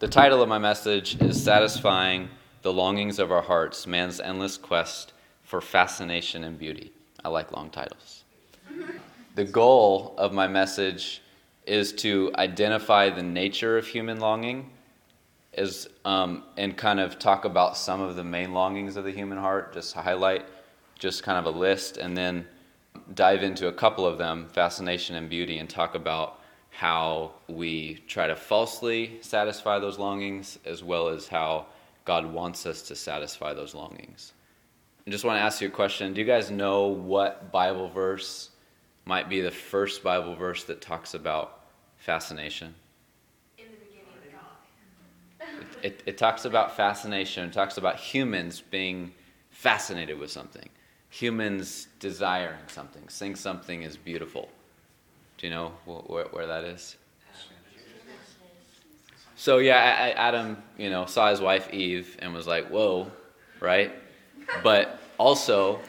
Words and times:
the 0.00 0.08
title 0.08 0.42
of 0.42 0.48
my 0.48 0.56
message 0.56 1.20
is 1.20 1.42
Satisfying 1.42 2.30
the 2.62 2.72
Longings 2.72 3.18
of 3.18 3.30
Our 3.30 3.42
Hearts 3.42 3.86
Man's 3.86 4.18
Endless 4.18 4.56
Quest 4.56 5.12
for 5.42 5.60
Fascination 5.60 6.42
and 6.42 6.58
Beauty. 6.58 6.90
I 7.22 7.28
like 7.28 7.52
long 7.52 7.68
titles. 7.68 8.24
The 9.34 9.44
goal 9.44 10.14
of 10.16 10.32
my 10.32 10.48
message 10.48 11.20
is 11.66 11.92
to 11.92 12.32
identify 12.38 13.10
the 13.10 13.22
nature 13.22 13.76
of 13.76 13.86
human 13.86 14.20
longing 14.20 14.70
is, 15.52 15.86
um, 16.06 16.44
and 16.56 16.78
kind 16.78 16.98
of 16.98 17.18
talk 17.18 17.44
about 17.44 17.76
some 17.76 18.00
of 18.00 18.16
the 18.16 18.24
main 18.24 18.54
longings 18.54 18.96
of 18.96 19.04
the 19.04 19.12
human 19.12 19.36
heart, 19.36 19.74
just 19.74 19.92
highlight 19.92 20.46
just 20.98 21.22
kind 21.24 21.46
of 21.46 21.54
a 21.54 21.58
list, 21.58 21.98
and 21.98 22.16
then 22.16 22.46
dive 23.14 23.42
into 23.42 23.68
a 23.68 23.72
couple 23.72 24.06
of 24.06 24.16
them 24.16 24.48
fascination 24.48 25.14
and 25.16 25.28
beauty 25.28 25.58
and 25.58 25.68
talk 25.68 25.94
about 25.94 26.39
how 26.70 27.32
we 27.48 28.02
try 28.06 28.26
to 28.26 28.36
falsely 28.36 29.18
satisfy 29.20 29.78
those 29.78 29.98
longings 29.98 30.58
as 30.64 30.82
well 30.82 31.08
as 31.08 31.28
how 31.28 31.66
God 32.04 32.32
wants 32.32 32.66
us 32.66 32.82
to 32.82 32.96
satisfy 32.96 33.52
those 33.52 33.74
longings. 33.74 34.32
I 35.06 35.10
just 35.10 35.24
want 35.24 35.38
to 35.38 35.42
ask 35.42 35.60
you 35.60 35.68
a 35.68 35.70
question. 35.70 36.14
Do 36.14 36.20
you 36.20 36.26
guys 36.26 36.50
know 36.50 36.86
what 36.86 37.52
Bible 37.52 37.88
verse 37.88 38.50
might 39.04 39.28
be 39.28 39.40
the 39.40 39.50
first 39.50 40.02
Bible 40.02 40.34
verse 40.34 40.64
that 40.64 40.80
talks 40.80 41.14
about 41.14 41.60
fascination? 41.96 42.74
In 43.58 43.64
the 43.66 43.76
beginning, 43.86 44.06
of 45.40 45.62
God. 45.62 45.66
It, 45.82 46.02
it 46.06 46.18
talks 46.18 46.44
about 46.44 46.76
fascination, 46.76 47.48
it 47.48 47.52
talks 47.52 47.76
about 47.76 47.96
humans 47.96 48.60
being 48.60 49.12
fascinated 49.50 50.18
with 50.18 50.30
something, 50.30 50.68
humans 51.08 51.88
desiring 51.98 52.68
something, 52.68 53.08
seeing 53.08 53.34
something 53.34 53.82
is 53.82 53.96
beautiful. 53.96 54.48
Do 55.40 55.46
you 55.46 55.54
know 55.54 55.72
where, 55.86 56.26
where 56.26 56.46
that 56.48 56.64
is? 56.64 56.96
So 59.36 59.56
yeah, 59.56 60.12
Adam, 60.14 60.62
you 60.76 60.90
know, 60.90 61.06
saw 61.06 61.30
his 61.30 61.40
wife 61.40 61.72
Eve 61.72 62.14
and 62.18 62.34
was 62.34 62.46
like, 62.46 62.68
"Whoa," 62.68 63.10
right? 63.58 63.90
But 64.62 65.00
also, 65.16 65.80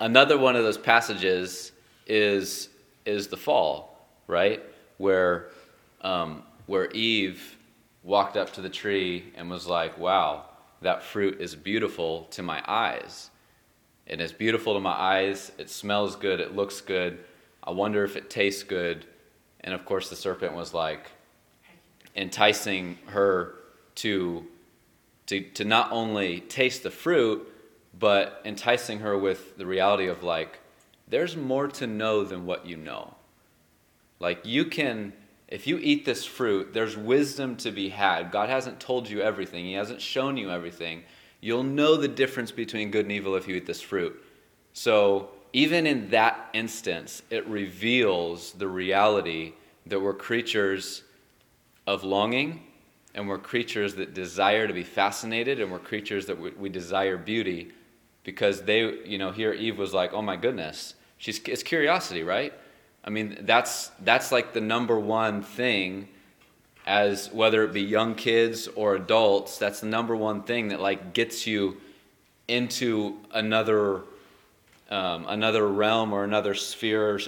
another 0.00 0.36
one 0.36 0.56
of 0.56 0.64
those 0.64 0.78
passages 0.78 1.70
is 2.08 2.70
is 3.06 3.28
the 3.28 3.36
fall, 3.36 4.04
right? 4.26 4.60
Where 4.98 5.50
um, 6.00 6.42
where 6.66 6.90
Eve 6.90 7.56
walked 8.02 8.36
up 8.36 8.52
to 8.54 8.62
the 8.62 8.68
tree 8.68 9.32
and 9.36 9.48
was 9.48 9.68
like, 9.68 9.96
"Wow, 9.96 10.46
that 10.80 11.04
fruit 11.04 11.40
is 11.40 11.54
beautiful 11.54 12.24
to 12.32 12.42
my 12.42 12.64
eyes. 12.66 13.30
It 14.08 14.20
is 14.20 14.32
beautiful 14.32 14.74
to 14.74 14.80
my 14.80 14.90
eyes. 14.90 15.52
It 15.56 15.70
smells 15.70 16.16
good. 16.16 16.40
It 16.40 16.56
looks 16.56 16.80
good." 16.80 17.20
I 17.64 17.70
wonder 17.70 18.04
if 18.04 18.16
it 18.16 18.30
tastes 18.30 18.62
good. 18.62 19.06
And 19.60 19.74
of 19.74 19.84
course, 19.84 20.10
the 20.10 20.16
serpent 20.16 20.54
was 20.54 20.74
like 20.74 21.10
enticing 22.16 22.98
her 23.06 23.54
to, 23.96 24.46
to, 25.26 25.40
to 25.40 25.64
not 25.64 25.92
only 25.92 26.40
taste 26.40 26.82
the 26.82 26.90
fruit, 26.90 27.48
but 27.98 28.40
enticing 28.44 29.00
her 29.00 29.16
with 29.16 29.56
the 29.56 29.66
reality 29.66 30.08
of 30.08 30.22
like, 30.22 30.58
there's 31.08 31.36
more 31.36 31.68
to 31.68 31.86
know 31.86 32.24
than 32.24 32.46
what 32.46 32.66
you 32.66 32.76
know. 32.76 33.14
Like, 34.18 34.46
you 34.46 34.64
can, 34.64 35.12
if 35.48 35.66
you 35.66 35.78
eat 35.78 36.04
this 36.04 36.24
fruit, 36.24 36.72
there's 36.72 36.96
wisdom 36.96 37.56
to 37.56 37.70
be 37.70 37.88
had. 37.88 38.30
God 38.30 38.48
hasn't 38.48 38.80
told 38.80 39.10
you 39.10 39.20
everything, 39.20 39.64
He 39.64 39.74
hasn't 39.74 40.00
shown 40.00 40.36
you 40.36 40.50
everything. 40.50 41.02
You'll 41.40 41.64
know 41.64 41.96
the 41.96 42.08
difference 42.08 42.52
between 42.52 42.90
good 42.90 43.04
and 43.04 43.12
evil 43.12 43.34
if 43.34 43.48
you 43.48 43.56
eat 43.56 43.66
this 43.66 43.80
fruit. 43.80 44.24
So, 44.72 45.30
even 45.52 45.86
in 45.86 46.10
that 46.10 46.48
instance, 46.52 47.22
it 47.30 47.46
reveals 47.46 48.52
the 48.52 48.68
reality 48.68 49.52
that 49.86 50.00
we're 50.00 50.14
creatures 50.14 51.02
of 51.86 52.04
longing 52.04 52.62
and 53.14 53.28
we're 53.28 53.38
creatures 53.38 53.94
that 53.96 54.14
desire 54.14 54.66
to 54.66 54.72
be 54.72 54.82
fascinated 54.82 55.60
and 55.60 55.70
we're 55.70 55.78
creatures 55.78 56.26
that 56.26 56.40
we, 56.40 56.50
we 56.52 56.68
desire 56.68 57.18
beauty 57.18 57.70
because 58.24 58.62
they, 58.62 59.00
you 59.04 59.18
know, 59.18 59.30
here 59.30 59.52
Eve 59.52 59.78
was 59.78 59.92
like, 59.92 60.12
oh 60.14 60.22
my 60.22 60.36
goodness. 60.36 60.94
She's, 61.18 61.40
it's 61.46 61.62
curiosity, 61.62 62.22
right? 62.22 62.52
I 63.04 63.10
mean, 63.10 63.38
that's, 63.42 63.90
that's 64.00 64.32
like 64.32 64.52
the 64.52 64.60
number 64.60 64.98
one 64.98 65.42
thing 65.42 66.08
as 66.86 67.30
whether 67.32 67.62
it 67.64 67.72
be 67.72 67.82
young 67.82 68.14
kids 68.14 68.68
or 68.68 68.94
adults, 68.94 69.58
that's 69.58 69.80
the 69.80 69.86
number 69.86 70.16
one 70.16 70.42
thing 70.42 70.68
that 70.68 70.80
like 70.80 71.12
gets 71.12 71.46
you 71.46 71.76
into 72.48 73.18
another 73.32 74.02
um, 74.92 75.24
another 75.26 75.66
realm 75.66 76.12
or 76.12 76.22
another 76.22 76.54
sphere, 76.54 77.18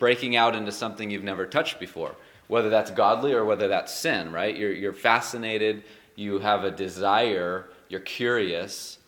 breaking 0.00 0.34
out 0.34 0.56
into 0.56 0.72
something 0.72 1.10
you've 1.10 1.22
never 1.22 1.46
touched 1.46 1.78
before, 1.78 2.16
whether 2.48 2.68
that's 2.68 2.90
godly 2.90 3.32
or 3.32 3.44
whether 3.44 3.68
that's 3.68 3.94
sin, 3.94 4.32
right? 4.32 4.56
You're, 4.56 4.72
you're 4.72 4.92
fascinated, 4.92 5.84
you 6.16 6.40
have 6.40 6.64
a 6.64 6.72
desire, 6.72 7.68
you're 7.88 8.00
curious, 8.00 8.98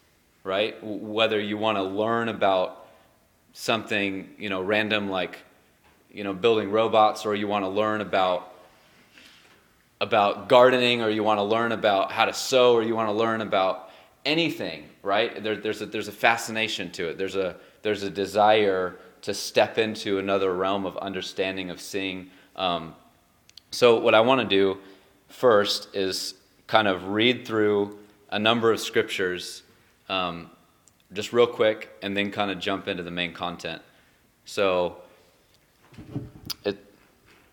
right? 0.44 0.76
Whether 0.82 1.40
you 1.40 1.58
want 1.58 1.78
to 1.78 1.82
learn 1.82 2.28
about 2.28 2.86
something, 3.52 4.30
you 4.38 4.50
know, 4.50 4.62
random 4.62 5.10
like, 5.10 5.38
you 6.12 6.22
know, 6.22 6.32
building 6.32 6.70
robots, 6.70 7.26
or 7.26 7.34
you 7.34 7.48
want 7.48 7.64
to 7.64 7.68
learn 7.68 8.00
about 8.00 8.52
about 10.00 10.48
gardening, 10.48 11.02
or 11.02 11.08
you 11.08 11.24
want 11.24 11.38
to 11.38 11.42
learn 11.42 11.72
about 11.72 12.12
how 12.12 12.26
to 12.26 12.32
sew, 12.32 12.74
or 12.74 12.82
you 12.82 12.94
want 12.94 13.08
to 13.08 13.14
learn 13.14 13.40
about 13.40 13.90
anything, 14.24 14.84
right? 15.02 15.42
There, 15.42 15.56
there's 15.56 15.82
a 15.82 15.86
there's 15.86 16.08
a 16.08 16.12
fascination 16.12 16.90
to 16.92 17.08
it. 17.08 17.18
There's 17.18 17.36
a 17.36 17.56
there's 17.86 18.02
a 18.02 18.10
desire 18.10 18.96
to 19.22 19.32
step 19.32 19.78
into 19.78 20.18
another 20.18 20.52
realm 20.52 20.84
of 20.86 20.96
understanding, 20.96 21.70
of 21.70 21.80
seeing. 21.80 22.28
Um, 22.56 22.96
so, 23.70 24.00
what 24.00 24.12
I 24.12 24.22
want 24.22 24.40
to 24.40 24.44
do 24.44 24.78
first 25.28 25.94
is 25.94 26.34
kind 26.66 26.88
of 26.88 27.10
read 27.10 27.46
through 27.46 27.96
a 28.30 28.40
number 28.40 28.72
of 28.72 28.80
scriptures 28.80 29.62
um, 30.08 30.50
just 31.12 31.32
real 31.32 31.46
quick 31.46 31.90
and 32.02 32.16
then 32.16 32.32
kind 32.32 32.50
of 32.50 32.58
jump 32.58 32.88
into 32.88 33.04
the 33.04 33.10
main 33.12 33.32
content. 33.32 33.80
So, 34.46 34.96
it, 36.64 36.76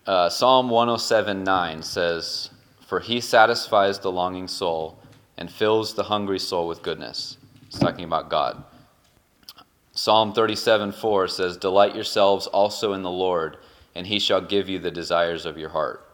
uh, 0.04 0.30
Psalm 0.30 0.68
107 0.68 1.44
9 1.44 1.80
says, 1.80 2.50
For 2.88 2.98
he 2.98 3.20
satisfies 3.20 4.00
the 4.00 4.10
longing 4.10 4.48
soul 4.48 4.98
and 5.36 5.48
fills 5.48 5.94
the 5.94 6.02
hungry 6.02 6.40
soul 6.40 6.66
with 6.66 6.82
goodness. 6.82 7.38
It's 7.68 7.78
talking 7.78 8.04
about 8.04 8.28
God. 8.30 8.64
Psalm 9.94 10.32
37 10.32 10.90
4 10.90 11.28
says, 11.28 11.56
Delight 11.56 11.94
yourselves 11.94 12.48
also 12.48 12.92
in 12.92 13.02
the 13.02 13.10
Lord, 13.10 13.56
and 13.94 14.08
he 14.08 14.18
shall 14.18 14.40
give 14.40 14.68
you 14.68 14.80
the 14.80 14.90
desires 14.90 15.46
of 15.46 15.56
your 15.56 15.70
heart. 15.70 16.04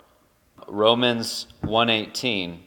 Romans 0.68 1.46
1:18 1.62 2.58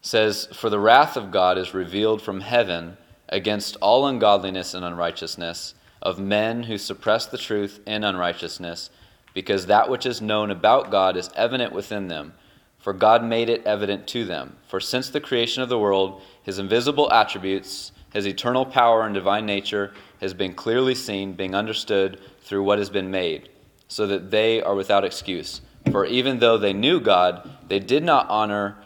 says, 0.00 0.48
For 0.52 0.70
the 0.70 0.78
wrath 0.78 1.16
of 1.16 1.30
God 1.30 1.58
is 1.58 1.74
revealed 1.74 2.22
from 2.22 2.40
heaven 2.40 2.96
against 3.28 3.76
all 3.76 4.06
ungodliness 4.06 4.72
and 4.74 4.84
unrighteousness 4.84 5.74
of 6.00 6.18
men 6.18 6.64
who 6.64 6.78
suppress 6.78 7.26
the 7.26 7.38
truth 7.38 7.80
in 7.86 8.04
unrighteousness, 8.04 8.90
because 9.34 9.66
that 9.66 9.88
which 9.90 10.06
is 10.06 10.22
known 10.22 10.50
about 10.50 10.90
God 10.90 11.16
is 11.16 11.30
evident 11.34 11.72
within 11.72 12.08
them, 12.08 12.34
for 12.78 12.92
God 12.92 13.24
made 13.24 13.48
it 13.48 13.66
evident 13.66 14.06
to 14.08 14.24
them. 14.24 14.56
For 14.66 14.80
since 14.80 15.08
the 15.10 15.20
creation 15.20 15.62
of 15.62 15.68
the 15.68 15.78
world, 15.78 16.20
his 16.42 16.58
invisible 16.58 17.10
attributes, 17.10 17.92
his 18.14 18.26
eternal 18.26 18.64
power 18.64 19.02
and 19.02 19.12
divine 19.12 19.44
nature 19.44 19.92
has 20.20 20.32
been 20.32 20.54
clearly 20.54 20.94
seen, 20.94 21.34
being 21.34 21.54
understood 21.54 22.18
through 22.40 22.62
what 22.62 22.78
has 22.78 22.88
been 22.88 23.10
made, 23.10 23.48
so 23.88 24.06
that 24.06 24.30
they 24.30 24.62
are 24.62 24.76
without 24.76 25.04
excuse. 25.04 25.60
For 25.90 26.06
even 26.06 26.38
though 26.38 26.56
they 26.56 26.72
knew 26.72 27.00
God, 27.00 27.50
they 27.68 27.80
did 27.80 28.04
not 28.04 28.30
honor 28.30 28.78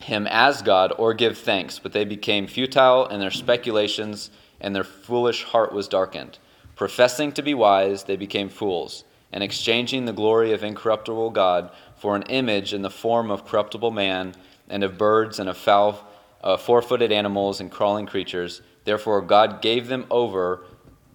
him 0.00 0.26
as 0.28 0.62
God 0.62 0.92
or 0.96 1.12
give 1.12 1.36
thanks, 1.36 1.78
but 1.80 1.92
they 1.92 2.04
became 2.04 2.46
futile 2.46 3.06
in 3.08 3.20
their 3.20 3.32
speculations, 3.32 4.30
and 4.60 4.74
their 4.74 4.84
foolish 4.84 5.42
heart 5.44 5.72
was 5.72 5.88
darkened. 5.88 6.38
Professing 6.76 7.32
to 7.32 7.42
be 7.42 7.52
wise, 7.52 8.04
they 8.04 8.16
became 8.16 8.48
fools, 8.48 9.04
and 9.32 9.42
exchanging 9.42 10.04
the 10.04 10.12
glory 10.12 10.52
of 10.52 10.62
incorruptible 10.62 11.30
God 11.30 11.70
for 11.96 12.14
an 12.14 12.22
image 12.22 12.72
in 12.72 12.82
the 12.82 12.90
form 12.90 13.30
of 13.30 13.44
corruptible 13.44 13.90
man, 13.90 14.34
and 14.68 14.84
of 14.84 14.96
birds, 14.96 15.40
and 15.40 15.48
of 15.48 15.56
fowl 15.56 16.06
uh, 16.42 16.56
four 16.56 16.82
footed 16.82 17.12
animals 17.12 17.60
and 17.60 17.70
crawling 17.70 18.06
creatures. 18.06 18.62
Therefore, 18.84 19.20
God 19.20 19.60
gave 19.60 19.88
them 19.88 20.06
over 20.10 20.64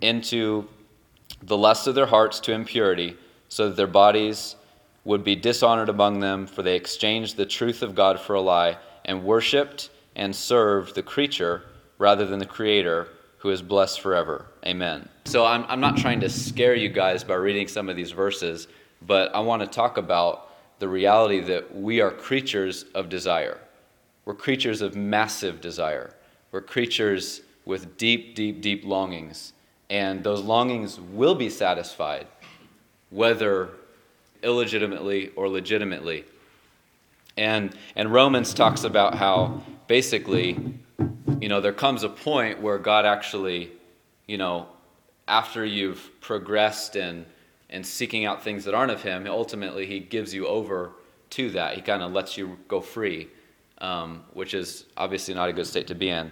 into 0.02 0.68
the 1.42 1.58
lust 1.58 1.88
of 1.88 1.96
their 1.96 2.06
hearts 2.06 2.40
to 2.42 2.54
impurity, 2.54 3.18
so 3.50 3.68
that 3.68 3.76
their 3.76 3.88
bodies 3.88 4.56
would 5.04 5.24
be 5.24 5.36
dishonored 5.36 5.90
among 5.90 6.20
them, 6.20 6.48
for 6.48 6.64
they 6.64 6.76
exchanged 6.76 7.38
the 7.38 7.46
truth 7.46 7.82
of 7.82 7.96
God 7.96 8.20
for 8.20 8.36
a 8.36 8.42
lie, 8.42 8.78
and 9.06 9.24
worshipped 9.24 9.90
and 10.16 10.36
served 10.36 10.96
the 10.96 11.04
creature 11.04 11.64
rather 11.98 12.26
than 12.26 12.40
the 12.40 12.46
Creator, 12.46 13.08
who 13.38 13.50
is 13.52 13.62
blessed 13.62 14.02
forever. 14.02 14.48
Amen. 14.66 15.08
So, 15.26 15.46
I'm, 15.46 15.66
I'm 15.68 15.80
not 15.80 15.98
trying 15.98 16.20
to 16.22 16.30
scare 16.30 16.76
you 16.76 16.90
guys 16.90 17.24
by 17.24 17.36
reading 17.36 17.68
some 17.68 17.90
of 17.90 17.96
these 17.96 18.12
verses, 18.12 18.68
but 19.02 19.34
I 19.36 19.40
want 19.40 19.62
to 19.62 19.68
talk 19.68 19.98
about 19.98 20.50
the 20.80 20.88
reality 20.88 21.40
that 21.42 21.76
we 21.76 22.02
are 22.02 22.12
creatures 22.12 22.86
of 22.96 23.10
desire. 23.10 23.60
We're 24.26 24.34
creatures 24.34 24.82
of 24.82 24.96
massive 24.96 25.62
desire. 25.62 26.14
We're 26.52 26.62
creatures 26.62 27.42
with 27.66 27.98
deep, 27.98 28.36
deep, 28.36 28.62
deep 28.62 28.84
longings. 28.86 29.54
And 29.90 30.24
those 30.24 30.42
longings 30.42 31.00
will 31.00 31.36
be 31.36 31.50
satisfied, 31.50 32.28
whether 33.12 33.70
illegitimately 34.42 35.32
or 35.36 35.48
legitimately. 35.48 36.26
And, 37.38 37.76
and 37.96 38.12
Romans 38.12 38.54
talks 38.54 38.84
about 38.84 39.16
how 39.16 39.62
basically, 39.88 40.58
you 41.42 41.50
know, 41.50 41.62
there 41.62 41.74
comes 41.74 42.04
a 42.04 42.10
point 42.10 42.62
where 42.62 42.78
God 42.78 43.06
actually, 43.06 43.72
you 44.28 44.38
know, 44.38 44.68
after 45.28 45.66
you've 45.66 46.10
progressed 46.22 46.96
in, 46.96 47.26
in 47.70 47.84
seeking 47.84 48.26
out 48.26 48.44
things 48.44 48.64
that 48.66 48.74
aren't 48.74 48.92
of 48.92 49.02
Him, 49.02 49.28
ultimately 49.28 49.86
He 49.86 50.00
gives 50.00 50.34
you 50.34 50.48
over 50.48 50.92
to 51.32 51.50
that. 51.52 51.76
He 51.76 51.82
kind 51.82 52.02
of 52.02 52.12
lets 52.12 52.38
you 52.38 52.58
go 52.68 52.80
free, 52.80 53.28
um, 53.80 54.24
which 54.34 54.54
is 54.54 54.86
obviously 54.98 55.34
not 55.34 55.50
a 55.50 55.54
good 55.54 55.68
state 55.68 55.88
to 55.88 55.96
be 55.96 56.10
in. 56.10 56.32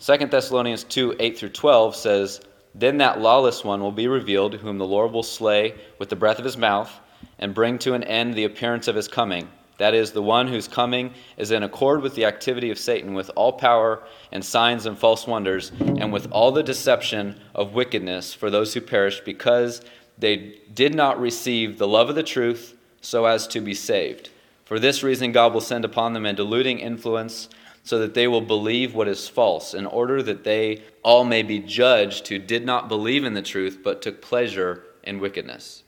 2 0.00 0.16
Thessalonians 0.26 0.84
2 0.84 1.16
8 1.18 1.38
through 1.38 1.50
12 1.50 1.96
says, 1.96 2.40
Then 2.74 2.98
that 2.98 3.20
lawless 3.20 3.64
one 3.64 3.80
will 3.80 3.92
be 3.92 4.08
revealed, 4.08 4.54
whom 4.54 4.78
the 4.78 4.86
Lord 4.86 5.12
will 5.12 5.22
slay 5.22 5.74
with 5.98 6.08
the 6.08 6.16
breath 6.16 6.38
of 6.38 6.44
his 6.44 6.56
mouth, 6.56 6.90
and 7.38 7.54
bring 7.54 7.78
to 7.80 7.94
an 7.94 8.04
end 8.04 8.34
the 8.34 8.44
appearance 8.44 8.88
of 8.88 8.96
his 8.96 9.08
coming. 9.08 9.48
That 9.80 9.94
is, 9.94 10.12
the 10.12 10.22
one 10.22 10.46
whose 10.46 10.68
coming 10.68 11.14
is 11.38 11.52
in 11.52 11.62
accord 11.62 12.02
with 12.02 12.14
the 12.14 12.26
activity 12.26 12.70
of 12.70 12.78
Satan, 12.78 13.14
with 13.14 13.30
all 13.34 13.52
power 13.52 14.02
and 14.30 14.44
signs 14.44 14.84
and 14.84 14.98
false 14.98 15.26
wonders, 15.26 15.72
and 15.80 16.12
with 16.12 16.30
all 16.30 16.52
the 16.52 16.62
deception 16.62 17.40
of 17.54 17.72
wickedness 17.72 18.34
for 18.34 18.50
those 18.50 18.74
who 18.74 18.82
perish, 18.82 19.20
because 19.20 19.80
they 20.18 20.58
did 20.74 20.94
not 20.94 21.18
receive 21.18 21.78
the 21.78 21.88
love 21.88 22.10
of 22.10 22.14
the 22.14 22.22
truth 22.22 22.76
so 23.00 23.24
as 23.24 23.46
to 23.48 23.60
be 23.60 23.72
saved. 23.72 24.28
For 24.70 24.78
this 24.78 25.02
reason, 25.02 25.32
God 25.32 25.52
will 25.52 25.60
send 25.60 25.84
upon 25.84 26.12
them 26.12 26.24
a 26.24 26.32
deluding 26.32 26.78
influence 26.78 27.48
so 27.82 27.98
that 27.98 28.14
they 28.14 28.28
will 28.28 28.40
believe 28.40 28.94
what 28.94 29.08
is 29.08 29.26
false, 29.26 29.74
in 29.74 29.84
order 29.84 30.22
that 30.22 30.44
they 30.44 30.84
all 31.02 31.24
may 31.24 31.42
be 31.42 31.58
judged 31.58 32.28
who 32.28 32.38
did 32.38 32.64
not 32.64 32.88
believe 32.88 33.24
in 33.24 33.34
the 33.34 33.42
truth, 33.42 33.80
but 33.82 34.00
took 34.00 34.22
pleasure 34.22 34.84
in 35.02 35.18
wickedness. 35.18 35.82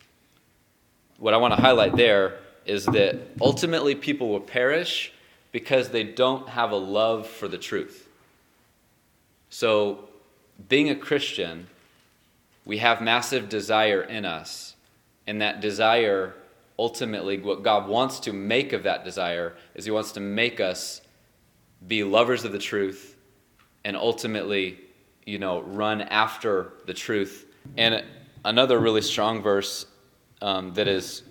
What 1.18 1.32
I 1.32 1.36
want 1.36 1.54
to 1.54 1.60
highlight 1.60 1.94
there 1.94 2.40
is 2.66 2.84
that 2.86 3.20
ultimately 3.40 3.94
people 3.94 4.28
will 4.30 4.40
perish 4.40 5.12
because 5.52 5.90
they 5.90 6.02
don't 6.02 6.48
have 6.48 6.72
a 6.72 6.76
love 6.76 7.28
for 7.28 7.46
the 7.46 7.58
truth. 7.58 8.08
So, 9.48 10.08
being 10.68 10.90
a 10.90 10.96
Christian, 10.96 11.68
we 12.64 12.78
have 12.78 13.00
massive 13.00 13.48
desire 13.48 14.02
in 14.02 14.24
us, 14.24 14.74
and 15.24 15.40
that 15.40 15.60
desire 15.60 16.34
ultimately, 16.82 17.38
what 17.38 17.62
God 17.62 17.86
wants 17.86 18.18
to 18.20 18.32
make 18.32 18.72
of 18.72 18.82
that 18.82 19.04
desire 19.04 19.54
is 19.76 19.84
He 19.84 19.92
wants 19.92 20.10
to 20.12 20.20
make 20.20 20.58
us 20.58 21.00
be 21.86 22.02
lovers 22.02 22.44
of 22.44 22.50
the 22.50 22.58
truth 22.58 23.16
and 23.84 23.96
ultimately, 23.96 24.80
you 25.24 25.38
know, 25.38 25.62
run 25.62 26.00
after 26.02 26.72
the 26.86 26.92
truth. 26.92 27.46
And 27.76 28.04
another 28.44 28.80
really 28.80 29.00
strong 29.00 29.42
verse 29.42 29.86
um, 30.40 30.74
that 30.74 30.88
has 30.88 31.22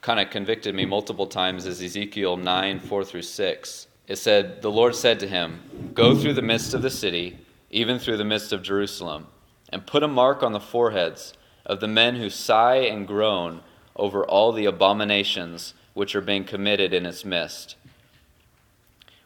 kind 0.00 0.20
of 0.20 0.30
convicted 0.30 0.74
me 0.74 0.86
multiple 0.86 1.26
times 1.26 1.66
is 1.66 1.82
Ezekiel 1.82 2.38
9 2.38 2.80
4 2.80 3.04
through 3.04 3.22
6. 3.22 3.86
It 4.08 4.16
said, 4.16 4.62
The 4.62 4.70
Lord 4.70 4.94
said 4.94 5.20
to 5.20 5.28
him, 5.28 5.90
Go 5.92 6.16
through 6.16 6.32
the 6.32 6.40
midst 6.40 6.72
of 6.72 6.80
the 6.80 6.90
city, 6.90 7.38
even 7.70 7.98
through 7.98 8.16
the 8.16 8.24
midst 8.24 8.54
of 8.54 8.62
Jerusalem, 8.62 9.26
and 9.68 9.86
put 9.86 10.02
a 10.02 10.08
mark 10.08 10.42
on 10.42 10.52
the 10.52 10.60
foreheads 10.60 11.34
of 11.66 11.80
the 11.80 11.88
men 11.88 12.16
who 12.16 12.30
sigh 12.30 12.76
and 12.76 13.06
groan 13.06 13.60
over 13.96 14.24
all 14.24 14.52
the 14.52 14.66
abominations 14.66 15.74
which 15.94 16.14
are 16.14 16.20
being 16.20 16.44
committed 16.44 16.92
in 16.92 17.06
its 17.06 17.24
midst. 17.24 17.76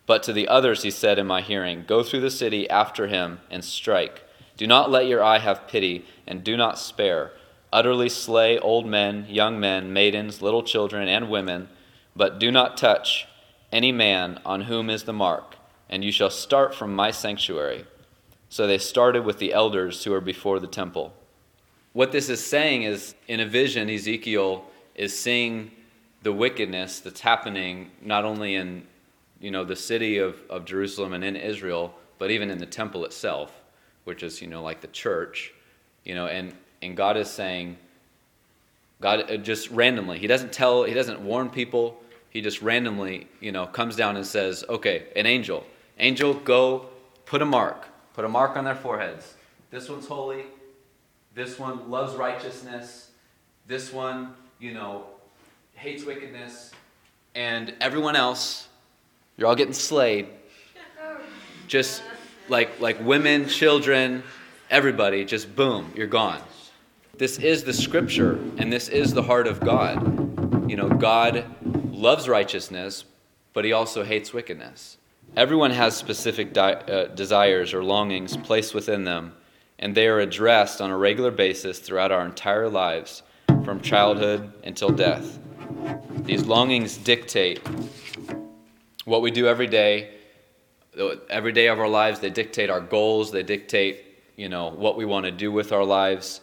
But 0.06 0.22
to 0.24 0.32
the 0.32 0.48
others 0.48 0.82
he 0.82 0.90
said 0.90 1.18
in 1.18 1.26
my 1.26 1.40
hearing, 1.40 1.84
Go 1.86 2.02
through 2.02 2.20
the 2.20 2.30
city 2.30 2.68
after 2.70 3.06
him 3.06 3.40
and 3.50 3.64
strike. 3.64 4.24
Do 4.56 4.66
not 4.66 4.90
let 4.90 5.06
your 5.06 5.22
eye 5.22 5.38
have 5.38 5.68
pity, 5.68 6.04
and 6.26 6.44
do 6.44 6.56
not 6.56 6.78
spare. 6.78 7.32
Utterly 7.72 8.08
slay 8.08 8.58
old 8.58 8.86
men, 8.86 9.26
young 9.28 9.60
men, 9.60 9.92
maidens, 9.92 10.42
little 10.42 10.62
children, 10.62 11.08
and 11.08 11.30
women, 11.30 11.68
but 12.16 12.38
do 12.38 12.50
not 12.50 12.76
touch 12.76 13.26
any 13.72 13.92
man 13.92 14.40
on 14.44 14.62
whom 14.62 14.90
is 14.90 15.04
the 15.04 15.12
mark, 15.12 15.56
and 15.88 16.04
you 16.04 16.10
shall 16.10 16.30
start 16.30 16.74
from 16.74 16.94
my 16.94 17.10
sanctuary. 17.10 17.84
So 18.48 18.66
they 18.66 18.78
started 18.78 19.24
with 19.24 19.38
the 19.38 19.52
elders 19.52 20.02
who 20.02 20.12
are 20.12 20.20
before 20.20 20.58
the 20.58 20.66
temple. 20.66 21.14
What 21.92 22.12
this 22.12 22.28
is 22.28 22.44
saying 22.44 22.84
is 22.84 23.14
in 23.26 23.40
a 23.40 23.46
vision, 23.46 23.90
Ezekiel 23.90 24.64
is 24.94 25.18
seeing 25.18 25.72
the 26.22 26.32
wickedness 26.32 27.00
that's 27.00 27.20
happening 27.20 27.90
not 28.02 28.24
only 28.24 28.54
in 28.54 28.86
you 29.40 29.50
know, 29.50 29.64
the 29.64 29.76
city 29.76 30.18
of, 30.18 30.38
of 30.50 30.64
Jerusalem 30.64 31.14
and 31.14 31.24
in 31.24 31.34
Israel, 31.34 31.94
but 32.18 32.30
even 32.30 32.50
in 32.50 32.58
the 32.58 32.66
temple 32.66 33.04
itself, 33.04 33.52
which 34.04 34.22
is, 34.22 34.40
you 34.40 34.46
know, 34.46 34.62
like 34.62 34.80
the 34.80 34.88
church, 34.88 35.52
you 36.04 36.14
know, 36.14 36.26
and, 36.26 36.52
and 36.82 36.96
God 36.96 37.16
is 37.16 37.28
saying, 37.28 37.78
God 39.00 39.30
uh, 39.30 39.38
just 39.38 39.70
randomly, 39.70 40.18
He 40.18 40.26
doesn't 40.26 40.52
tell, 40.52 40.84
He 40.84 40.92
doesn't 40.92 41.20
warn 41.20 41.48
people, 41.48 42.00
He 42.28 42.42
just 42.42 42.60
randomly, 42.60 43.28
you 43.40 43.50
know, 43.50 43.66
comes 43.66 43.96
down 43.96 44.16
and 44.16 44.26
says, 44.26 44.62
okay, 44.68 45.06
an 45.16 45.24
angel, 45.24 45.64
angel, 45.98 46.34
go 46.34 46.90
put 47.24 47.40
a 47.40 47.46
mark, 47.46 47.86
put 48.12 48.26
a 48.26 48.28
mark 48.28 48.56
on 48.56 48.64
their 48.64 48.76
foreheads. 48.76 49.34
This 49.70 49.88
one's 49.88 50.06
holy, 50.06 50.44
this 51.34 51.58
one 51.58 51.90
loves 51.90 52.14
righteousness, 52.14 53.10
this 53.66 53.92
one, 53.92 54.34
you 54.58 54.74
know, 54.74 55.04
hates 55.74 56.04
wickedness, 56.04 56.72
and 57.34 57.74
everyone 57.80 58.16
else 58.16 58.68
you're 59.40 59.48
all 59.48 59.56
getting 59.56 59.72
slayed. 59.72 60.26
Just 61.66 62.02
like 62.50 62.78
like 62.78 63.02
women, 63.02 63.48
children, 63.48 64.22
everybody, 64.68 65.24
just 65.24 65.56
boom, 65.56 65.90
you're 65.96 66.06
gone. 66.06 66.42
This 67.16 67.38
is 67.38 67.64
the 67.64 67.72
scripture 67.72 68.38
and 68.58 68.70
this 68.70 68.88
is 68.88 69.14
the 69.14 69.22
heart 69.22 69.46
of 69.46 69.60
God. 69.60 70.70
You 70.70 70.76
know, 70.76 70.90
God 70.90 71.46
loves 71.90 72.28
righteousness, 72.28 73.06
but 73.54 73.64
he 73.64 73.72
also 73.72 74.04
hates 74.04 74.34
wickedness. 74.34 74.98
Everyone 75.36 75.70
has 75.70 75.96
specific 75.96 76.52
di- 76.52 76.72
uh, 76.72 77.06
desires 77.06 77.72
or 77.72 77.82
longings 77.82 78.36
placed 78.36 78.74
within 78.74 79.04
them, 79.04 79.32
and 79.80 79.94
they 79.94 80.06
are 80.06 80.20
addressed 80.20 80.80
on 80.80 80.90
a 80.90 80.96
regular 80.96 81.30
basis 81.30 81.78
throughout 81.78 82.12
our 82.12 82.24
entire 82.24 82.68
lives, 82.68 83.22
from 83.64 83.80
childhood 83.80 84.52
until 84.62 84.90
death. 84.90 85.38
These 86.22 86.44
longings 86.44 86.96
dictate 86.96 87.60
what 89.04 89.22
we 89.22 89.30
do 89.30 89.48
every 89.48 89.66
day, 89.66 90.14
every 91.28 91.52
day 91.52 91.66
of 91.68 91.80
our 91.80 91.88
lives, 91.88 92.20
they 92.20 92.30
dictate 92.30 92.70
our 92.70 92.80
goals, 92.80 93.32
they 93.32 93.42
dictate, 93.42 94.18
you 94.36 94.48
know, 94.48 94.70
what 94.70 94.96
we 94.96 95.04
want 95.04 95.24
to 95.24 95.32
do 95.32 95.50
with 95.50 95.72
our 95.72 95.84
lives. 95.84 96.40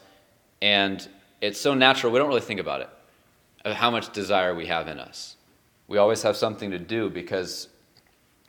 And 0.62 1.07
it's 1.39 1.62
so 1.62 1.74
natural, 1.74 2.12
we 2.12 2.19
don't 2.19 2.28
really 2.28 2.42
think 2.42 2.60
about 2.60 2.81
it, 2.81 2.89
of 3.66 3.75
how 3.75 3.92
much 3.92 4.12
desire 4.13 4.56
we 4.56 4.66
have 4.66 4.88
in 4.88 5.00
us. 5.00 5.36
We 5.88 6.00
always 6.00 6.24
have 6.24 6.36
something 6.36 6.72
to 6.72 6.80
do 6.80 7.10
because, 7.10 7.69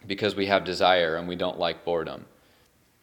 because 0.07 0.35
we 0.35 0.47
have 0.47 0.65
desire 0.65 1.17
and 1.17 1.29
we 1.29 1.37
don't 1.37 1.59
like 1.59 1.85
boredom. 1.85 2.25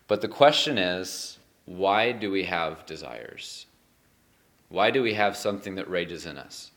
But 0.08 0.22
the 0.22 0.28
question 0.28 0.78
is, 0.78 1.35
why 1.66 2.12
do 2.12 2.32
we 2.32 2.44
have 2.44 2.86
desires? 2.86 3.66
Why 4.70 4.92
do 4.92 5.02
we 5.02 5.14
have 5.14 5.36
something 5.36 5.76
that 5.76 5.90
rages 5.90 6.26
in 6.26 6.38
us? 6.38 6.72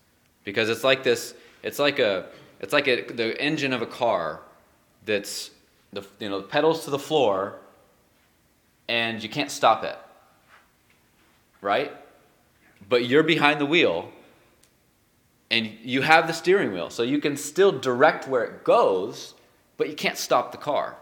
Because 0.45 0.68
it's 0.68 0.85
like 0.85 1.02
this, 1.02 1.35
it's 1.62 1.78
like 1.78 1.99
a 1.99 2.26
it's 2.61 2.73
like 2.73 2.88
a, 2.88 3.02
the 3.02 3.40
engine 3.40 3.73
of 3.73 3.83
a 3.83 3.87
car 3.87 4.40
that's 5.04 5.50
the 5.92 6.04
you 6.18 6.28
know 6.28 6.40
the 6.40 6.47
pedals 6.47 6.85
to 6.85 6.90
the 6.90 6.99
floor, 6.99 7.57
and 8.88 9.23
you 9.23 9.28
can't 9.28 9.50
stop 9.50 9.85
it. 9.85 9.97
Right? 11.61 11.92
But 12.88 13.07
you're 13.07 13.23
behind 13.23 13.61
the 13.61 13.66
wheel, 13.66 14.11
and 15.50 15.66
you 15.83 16.02
have 16.02 16.26
the 16.26 16.33
steering 16.33 16.73
wheel, 16.73 16.90
so 16.90 17.02
you 17.02 17.21
can 17.21 17.37
still 17.37 17.73
direct 17.73 18.28
where 18.28 18.45
it 18.45 18.64
goes, 18.64 19.35
but 19.76 19.88
you 19.88 19.97
can't 19.97 20.16
stop 20.16 20.52
the 20.52 20.59
car. 20.59 20.97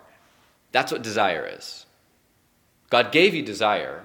That's 0.73 0.93
what 0.93 1.02
desire 1.02 1.47
is. 1.47 1.86
God 2.90 3.12
gave 3.12 3.35
you 3.35 3.43
desire. 3.43 4.05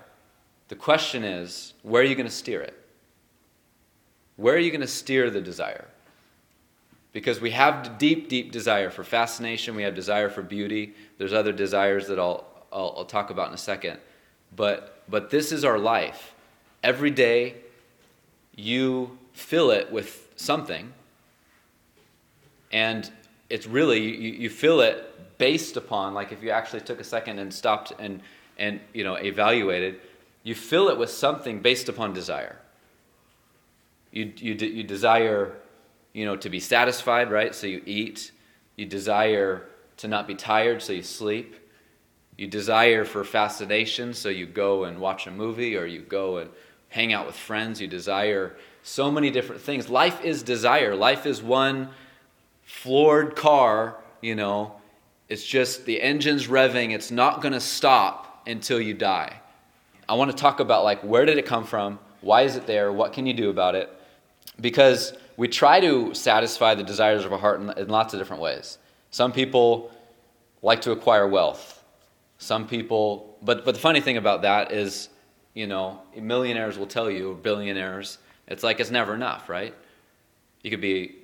The 0.68 0.76
question 0.76 1.24
is, 1.24 1.74
where 1.84 2.02
are 2.02 2.06
you 2.06 2.16
going 2.16 2.28
to 2.28 2.32
steer 2.32 2.62
it? 2.62 2.78
Where 4.38 4.56
are 4.56 4.60
you 4.60 4.72
going 4.72 4.82
to 4.82 4.88
steer 4.88 5.30
the 5.30 5.42
desire? 5.42 5.88
because 7.14 7.42
we 7.42 7.52
have 7.52 7.98
deep, 7.98 8.30
deep 8.30 8.52
desire 8.52 8.90
for 8.90 9.04
fascination. 9.04 9.76
We 9.76 9.84
have 9.84 9.96
desire 9.96 10.30
for 10.30 10.42
beauty. 10.42 10.94
There's 11.18 11.34
other 11.34 11.52
desires 11.52 12.08
that 12.08 12.20
I'll, 12.20 12.46
I'll, 12.72 12.94
I'll, 12.98 13.06
talk 13.06 13.30
about 13.30 13.50
in 13.50 13.54
a 13.54 13.58
second. 13.58 14.00
But, 14.56 15.04
but 15.10 15.30
this 15.30 15.52
is 15.52 15.66
our 15.66 15.78
life. 15.78 16.34
Every 16.84 17.12
day, 17.12 17.56
you 18.56 19.18
fill 19.34 19.72
it 19.72 19.92
with 19.92 20.30
something. 20.36 20.94
And 22.72 23.12
it's 23.50 23.68
really, 23.68 24.00
you, 24.00 24.32
you 24.34 24.50
fill 24.50 24.80
it 24.80 25.38
based 25.38 25.76
upon, 25.76 26.14
like 26.14 26.32
if 26.32 26.42
you 26.42 26.52
actually 26.52 26.82
took 26.82 27.00
a 27.02 27.04
second 27.04 27.40
and 27.40 27.54
stopped 27.54 27.92
and, 28.00 28.22
and 28.62 28.80
you 28.94 29.04
know, 29.04 29.16
evaluated, 29.16 30.00
you 30.44 30.54
fill 30.54 30.90
it 30.90 30.98
with 30.98 31.10
something 31.10 31.62
based 31.62 31.90
upon 31.90 32.14
desire. 32.14 32.58
You, 34.12 34.32
you, 34.38 34.54
you 34.54 34.84
desire 34.84 35.56
you 36.14 36.26
know, 36.26 36.36
to 36.36 36.50
be 36.50 36.60
satisfied, 36.60 37.32
right? 37.32 37.56
So 37.56 37.66
you 37.66 37.82
eat. 37.86 38.32
You 38.76 38.86
desire 38.86 39.64
to 39.98 40.08
not 40.08 40.28
be 40.28 40.36
tired, 40.36 40.82
so 40.82 40.94
you 40.94 41.02
sleep. 41.02 41.56
You 42.38 42.48
desire 42.48 43.04
for 43.04 43.24
fascination, 43.24 44.14
so 44.14 44.30
you 44.30 44.46
go 44.46 44.84
and 44.84 45.00
watch 45.00 45.26
a 45.26 45.32
movie 45.32 45.76
or 45.76 45.86
you 45.86 46.02
go 46.02 46.38
and 46.38 46.50
hang 46.90 47.14
out 47.14 47.26
with 47.26 47.36
friends. 47.36 47.82
You 47.82 47.88
desire 47.88 48.56
so 48.84 49.10
many 49.10 49.32
different 49.32 49.62
things. 49.62 49.90
Life 49.90 50.24
is 50.24 50.44
desire. 50.44 50.96
Life 50.96 51.26
is 51.26 51.42
one 51.42 51.90
floored 52.64 53.36
car, 53.36 53.98
you 54.22 54.36
know, 54.36 54.76
it's 55.30 55.46
just 55.46 55.86
the 55.86 56.02
engine's 56.02 56.48
revving, 56.48 56.94
it's 56.94 57.10
not 57.10 57.42
going 57.42 57.54
to 57.54 57.60
stop 57.60 58.31
until 58.48 58.80
you 58.80 58.94
die. 58.94 59.40
I 60.08 60.16
want 60.16 60.32
to 60.32 60.38
talk 60.38 60.60
about 60.60 60.84
like 60.84 61.02
where 61.02 61.26
did 61.26 61.38
it 61.38 61.46
come 61.46 61.64
from? 61.64 62.00
Why 62.22 62.42
is 62.44 62.56
it 62.56 62.68
there? 62.68 62.92
What 62.92 63.14
can 63.14 63.26
you 63.26 63.34
do 63.34 63.50
about 63.50 63.76
it? 63.76 63.90
Because 64.60 65.14
we 65.38 65.48
try 65.48 65.80
to 65.80 66.14
satisfy 66.14 66.76
the 66.76 66.84
desires 66.84 67.26
of 67.26 67.34
our 67.34 67.40
heart 67.40 67.62
in, 67.62 67.70
in 67.72 67.88
lots 67.88 68.14
of 68.14 68.20
different 68.20 68.42
ways. 68.42 68.78
Some 69.10 69.32
people 69.32 69.92
like 70.62 70.82
to 70.82 70.92
acquire 70.92 71.28
wealth. 71.28 71.84
Some 72.38 72.68
people, 72.68 73.38
but, 73.42 73.66
but 73.66 73.74
the 73.74 73.80
funny 73.82 74.02
thing 74.02 74.18
about 74.18 74.44
that 74.44 74.72
is, 74.72 75.10
you 75.54 75.68
know, 75.68 76.02
millionaires 76.16 76.78
will 76.78 76.88
tell 76.88 77.10
you, 77.10 77.40
billionaires, 77.42 78.18
it's 78.48 78.64
like 78.64 78.80
it's 78.80 78.92
never 78.92 79.16
enough, 79.16 79.50
right? 79.50 79.74
You 80.64 80.70
could 80.70 80.82
be 80.82 81.16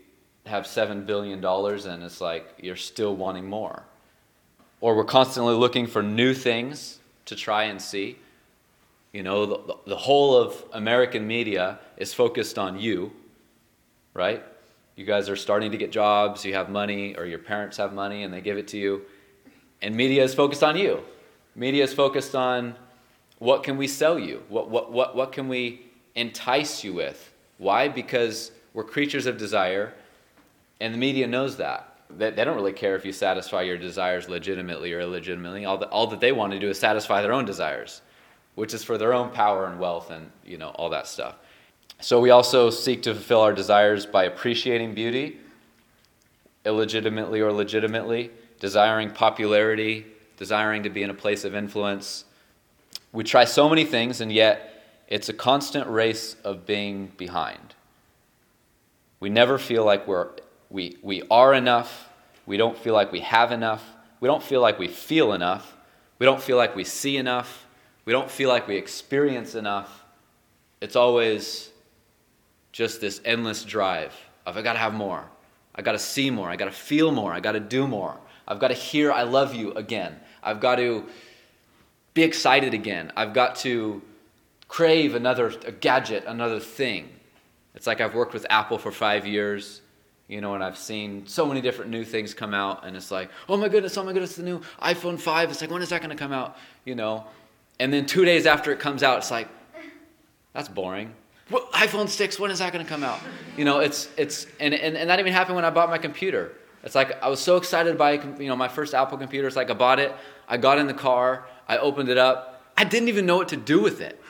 have 0.46 0.66
seven 0.66 1.06
billion 1.06 1.42
dollars 1.42 1.86
and 1.86 2.02
it's 2.04 2.22
like 2.22 2.54
you're 2.62 2.76
still 2.76 3.16
wanting 3.16 3.50
more. 3.50 3.84
Or 4.80 4.96
we're 4.96 5.04
constantly 5.06 5.56
looking 5.56 5.88
for 5.88 6.02
new 6.02 6.34
things 6.34 6.97
to 7.28 7.36
try 7.36 7.64
and 7.64 7.82
see. 7.82 8.18
You 9.14 9.24
know, 9.24 9.46
the, 9.46 9.76
the 9.86 9.96
whole 9.96 10.36
of 10.36 10.64
American 10.74 11.26
media 11.26 11.80
is 11.96 12.14
focused 12.14 12.58
on 12.58 12.80
you, 12.80 13.12
right? 14.14 14.44
You 14.96 15.06
guys 15.06 15.30
are 15.30 15.36
starting 15.36 15.72
to 15.72 15.78
get 15.78 15.92
jobs, 15.92 16.44
you 16.44 16.54
have 16.56 16.70
money, 16.70 17.16
or 17.16 17.26
your 17.26 17.40
parents 17.40 17.78
have 17.78 17.94
money 17.94 18.24
and 18.24 18.34
they 18.34 18.42
give 18.42 18.58
it 18.58 18.68
to 18.70 18.78
you. 18.78 19.04
And 19.82 19.96
media 19.96 20.24
is 20.24 20.34
focused 20.34 20.64
on 20.64 20.76
you. 20.76 21.04
Media 21.56 21.84
is 21.84 21.94
focused 21.94 22.36
on 22.36 22.76
what 23.40 23.64
can 23.64 23.78
we 23.78 23.88
sell 23.88 24.18
you? 24.18 24.44
What, 24.50 24.70
what, 24.70 24.92
what, 24.92 25.16
what 25.16 25.32
can 25.32 25.48
we 25.48 25.82
entice 26.16 26.84
you 26.84 26.94
with? 26.94 27.32
Why? 27.60 27.88
Because 27.88 28.52
we're 28.74 28.84
creatures 28.84 29.26
of 29.26 29.38
desire, 29.38 29.94
and 30.80 30.94
the 30.94 30.98
media 30.98 31.28
knows 31.28 31.58
that. 31.58 31.97
They, 32.10 32.32
they 32.32 32.44
don't 32.44 32.56
really 32.56 32.74
care 32.74 32.96
if 32.96 33.06
you 33.06 33.12
satisfy 33.12 33.64
your 33.64 33.78
desires 33.78 34.30
legitimately 34.30 34.94
or 34.94 35.02
illegitimately. 35.02 35.66
All, 35.66 35.78
the, 35.78 35.88
all 35.88 36.08
that 36.08 36.20
they 36.20 36.32
want 36.32 36.54
to 36.54 36.60
do 36.60 36.70
is 36.70 36.80
satisfy 36.80 37.22
their 37.22 37.34
own 37.34 37.46
desires, 37.46 38.02
which 38.56 38.74
is 38.74 38.84
for 38.84 38.98
their 38.98 39.14
own 39.14 39.32
power 39.32 39.66
and 39.66 39.80
wealth 39.80 40.10
and 40.12 40.32
you 40.46 40.58
know 40.58 40.70
all 40.70 40.90
that 40.90 41.08
stuff. 41.08 41.36
So 42.00 42.20
we 42.20 42.30
also 42.30 42.70
seek 42.70 43.02
to 43.04 43.14
fulfill 43.14 43.42
our 43.42 43.54
desires 43.54 44.06
by 44.06 44.26
appreciating 44.26 44.94
beauty, 44.94 45.40
illegitimately 46.66 47.42
or 47.42 47.52
legitimately, 47.52 48.32
desiring 48.60 49.10
popularity, 49.12 50.06
desiring 50.38 50.84
to 50.84 50.90
be 50.90 51.02
in 51.02 51.10
a 51.10 51.16
place 51.16 51.44
of 51.44 51.56
influence. 51.56 52.26
We 53.12 53.24
try 53.24 53.46
so 53.46 53.68
many 53.68 53.84
things, 53.84 54.22
and 54.22 54.32
yet 54.32 55.02
it's 55.08 55.30
a 55.30 55.34
constant 55.34 55.88
race 55.88 56.36
of 56.44 56.66
being 56.66 57.12
behind. 57.18 57.74
We 59.20 59.30
never 59.30 59.58
feel 59.58 59.84
like 59.84 60.08
we're, 60.08 60.30
we, 60.70 60.98
we 61.02 61.24
are 61.30 61.54
enough. 61.54 62.10
We 62.46 62.58
don't 62.58 62.78
feel 62.78 62.94
like 62.94 63.12
we 63.12 63.22
have 63.22 63.52
enough. 63.52 63.84
We 64.20 64.28
don't 64.28 64.44
feel 64.44 64.62
like 64.62 64.80
we 64.80 64.88
feel 64.88 65.34
enough. 65.34 65.76
We 66.20 66.26
don't 66.26 66.42
feel 66.42 66.58
like 66.58 66.76
we 66.76 66.84
see 66.84 67.18
enough. 67.18 67.66
We 68.06 68.14
don't 68.14 68.30
feel 68.30 68.50
like 68.50 68.68
we 68.68 68.78
experience 68.78 69.56
enough. 69.56 70.06
It's 70.82 70.96
always 70.96 71.70
just 72.72 73.02
this 73.02 73.22
endless 73.26 73.64
drive 73.64 74.14
of 74.46 74.58
I 74.58 74.62
got 74.62 74.74
to 74.74 74.80
have 74.80 74.94
more. 74.94 75.26
I 75.76 75.82
got 75.82 75.92
to 75.92 76.00
see 76.00 76.30
more. 76.30 76.50
I 76.50 76.56
got 76.56 76.66
to 76.66 76.72
feel 76.72 77.12
more. 77.12 77.34
I 77.34 77.40
got 77.40 77.52
to 77.54 77.60
do 77.60 77.88
more. 77.88 78.18
I've 78.48 78.60
got 78.60 78.70
to 78.70 78.74
hear 78.74 79.12
I 79.12 79.24
love 79.24 79.54
you 79.54 79.74
again. 79.74 80.16
I've 80.42 80.60
got 80.60 80.78
to 80.78 81.06
be 82.14 82.24
excited 82.24 82.74
again. 82.74 83.12
I've 83.16 83.34
got 83.34 83.58
to 83.58 84.02
crave 84.68 85.16
another 85.16 85.52
gadget, 85.80 86.24
another 86.26 86.60
thing. 86.60 87.10
It's 87.76 87.86
like 87.86 88.02
I've 88.02 88.16
worked 88.16 88.34
with 88.34 88.46
Apple 88.50 88.78
for 88.78 88.92
five 88.92 89.28
years, 89.28 89.82
you 90.28 90.42
know, 90.42 90.56
and 90.56 90.64
I've 90.64 90.78
seen 90.78 91.26
so 91.26 91.46
many 91.46 91.62
different 91.62 91.90
new 91.90 92.04
things 92.04 92.34
come 92.34 92.54
out, 92.54 92.86
and 92.86 92.96
it's 92.96 93.12
like, 93.12 93.30
oh 93.48 93.58
my 93.58 93.70
goodness, 93.70 93.98
oh 93.98 94.04
my 94.04 94.14
goodness, 94.14 94.36
the 94.36 94.44
new 94.44 94.62
iPhone 94.82 95.20
5. 95.20 95.52
It's 95.52 95.62
like, 95.62 95.72
when 95.72 95.82
is 95.82 95.90
that 95.90 96.02
going 96.02 96.16
to 96.16 96.22
come 96.22 96.34
out? 96.34 96.58
You 96.86 96.96
know, 96.96 97.26
and 97.80 97.94
then 97.94 98.06
two 98.06 98.26
days 98.26 98.46
after 98.46 98.72
it 98.72 98.80
comes 98.80 99.04
out, 99.04 99.20
it's 99.20 99.32
like, 99.32 99.48
that's 100.54 100.70
boring. 100.70 101.14
What, 101.50 101.72
iPhone 101.72 102.10
6, 102.10 102.40
when 102.40 102.52
is 102.52 102.60
that 102.60 102.74
going 102.74 102.84
to 102.84 102.90
come 102.90 103.04
out? 103.04 103.20
You 103.56 103.64
know, 103.64 103.80
it's, 103.80 104.10
it's 104.18 104.48
and, 104.60 104.74
and, 104.74 104.98
and 104.98 105.10
that 105.10 105.20
even 105.20 105.32
happened 105.32 105.56
when 105.56 105.64
I 105.64 105.70
bought 105.70 105.90
my 105.90 105.98
computer. 105.98 106.54
It's 106.84 106.96
like 106.96 107.22
I 107.22 107.30
was 107.30 107.40
so 107.40 107.58
excited 107.58 107.98
by 107.98 108.14
you 108.14 108.48
know 108.48 108.56
my 108.56 108.68
first 108.68 108.94
Apple 108.94 109.18
computer. 109.18 109.48
It's 109.48 109.56
like 109.56 109.70
I 109.70 109.74
bought 109.74 110.00
it, 110.00 110.16
I 110.48 110.58
got 110.58 110.78
in 110.78 110.88
the 110.88 110.94
car, 110.94 111.46
I 111.68 111.78
opened 111.78 112.10
it 112.10 112.18
up, 112.18 112.62
I 112.78 112.84
didn't 112.84 113.10
even 113.10 113.26
know 113.26 113.36
what 113.38 113.50
to 113.50 113.58
do 113.58 113.82
with 113.82 114.00
it. 114.00 114.22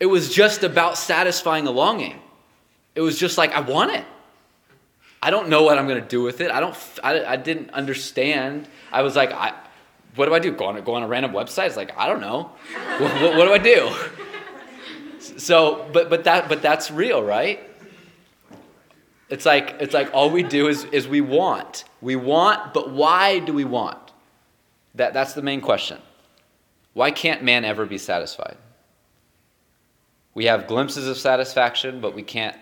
It 0.00 0.06
was 0.06 0.32
just 0.32 0.62
about 0.62 0.96
satisfying 0.96 1.66
a 1.66 1.70
longing. 1.70 2.20
It 2.94 3.00
was 3.00 3.18
just 3.18 3.36
like, 3.36 3.52
I 3.52 3.60
want 3.60 3.92
it. 3.92 4.04
I 5.22 5.30
don't 5.30 5.48
know 5.48 5.62
what 5.62 5.78
I'm 5.78 5.88
to 5.88 6.00
do 6.00 6.22
with 6.22 6.40
it. 6.40 6.50
I 6.50 6.60
don't. 6.60 6.76
I, 7.02 7.24
I 7.24 7.36
didn't 7.36 7.70
understand. 7.70 8.68
I 8.92 9.02
was 9.02 9.16
like, 9.16 9.32
I, 9.32 9.52
what 10.14 10.26
do 10.26 10.34
I 10.34 10.38
do? 10.38 10.52
Go 10.52 10.66
on, 10.66 10.82
go 10.84 10.94
on 10.94 11.02
a 11.02 11.08
random 11.08 11.32
website? 11.32 11.66
It's 11.66 11.76
like, 11.76 11.96
I 11.96 12.06
don't 12.06 12.20
know. 12.20 12.50
what, 12.98 13.22
what, 13.22 13.36
what 13.36 13.44
do 13.46 13.52
I 13.52 13.58
do? 13.58 13.92
So, 15.38 15.88
but 15.92 16.08
but 16.08 16.24
that 16.24 16.48
but 16.48 16.62
that's 16.62 16.90
real, 16.90 17.22
right? 17.22 17.60
It's 19.28 19.44
like 19.44 19.76
it's 19.80 19.92
like 19.92 20.12
all 20.14 20.30
we 20.30 20.42
do 20.42 20.68
is 20.68 20.84
is 20.84 21.08
we 21.08 21.20
want. 21.20 21.84
We 22.00 22.16
want, 22.16 22.72
but 22.72 22.90
why 22.90 23.40
do 23.40 23.52
we 23.52 23.64
want? 23.64 23.98
That 24.94 25.12
that's 25.12 25.34
the 25.34 25.42
main 25.42 25.60
question. 25.60 25.98
Why 26.94 27.10
can't 27.10 27.42
man 27.42 27.64
ever 27.64 27.86
be 27.86 27.98
satisfied? 27.98 28.56
We 30.34 30.46
have 30.46 30.66
glimpses 30.66 31.06
of 31.08 31.18
satisfaction, 31.18 32.00
but 32.00 32.14
we 32.14 32.22
can't 32.22 32.56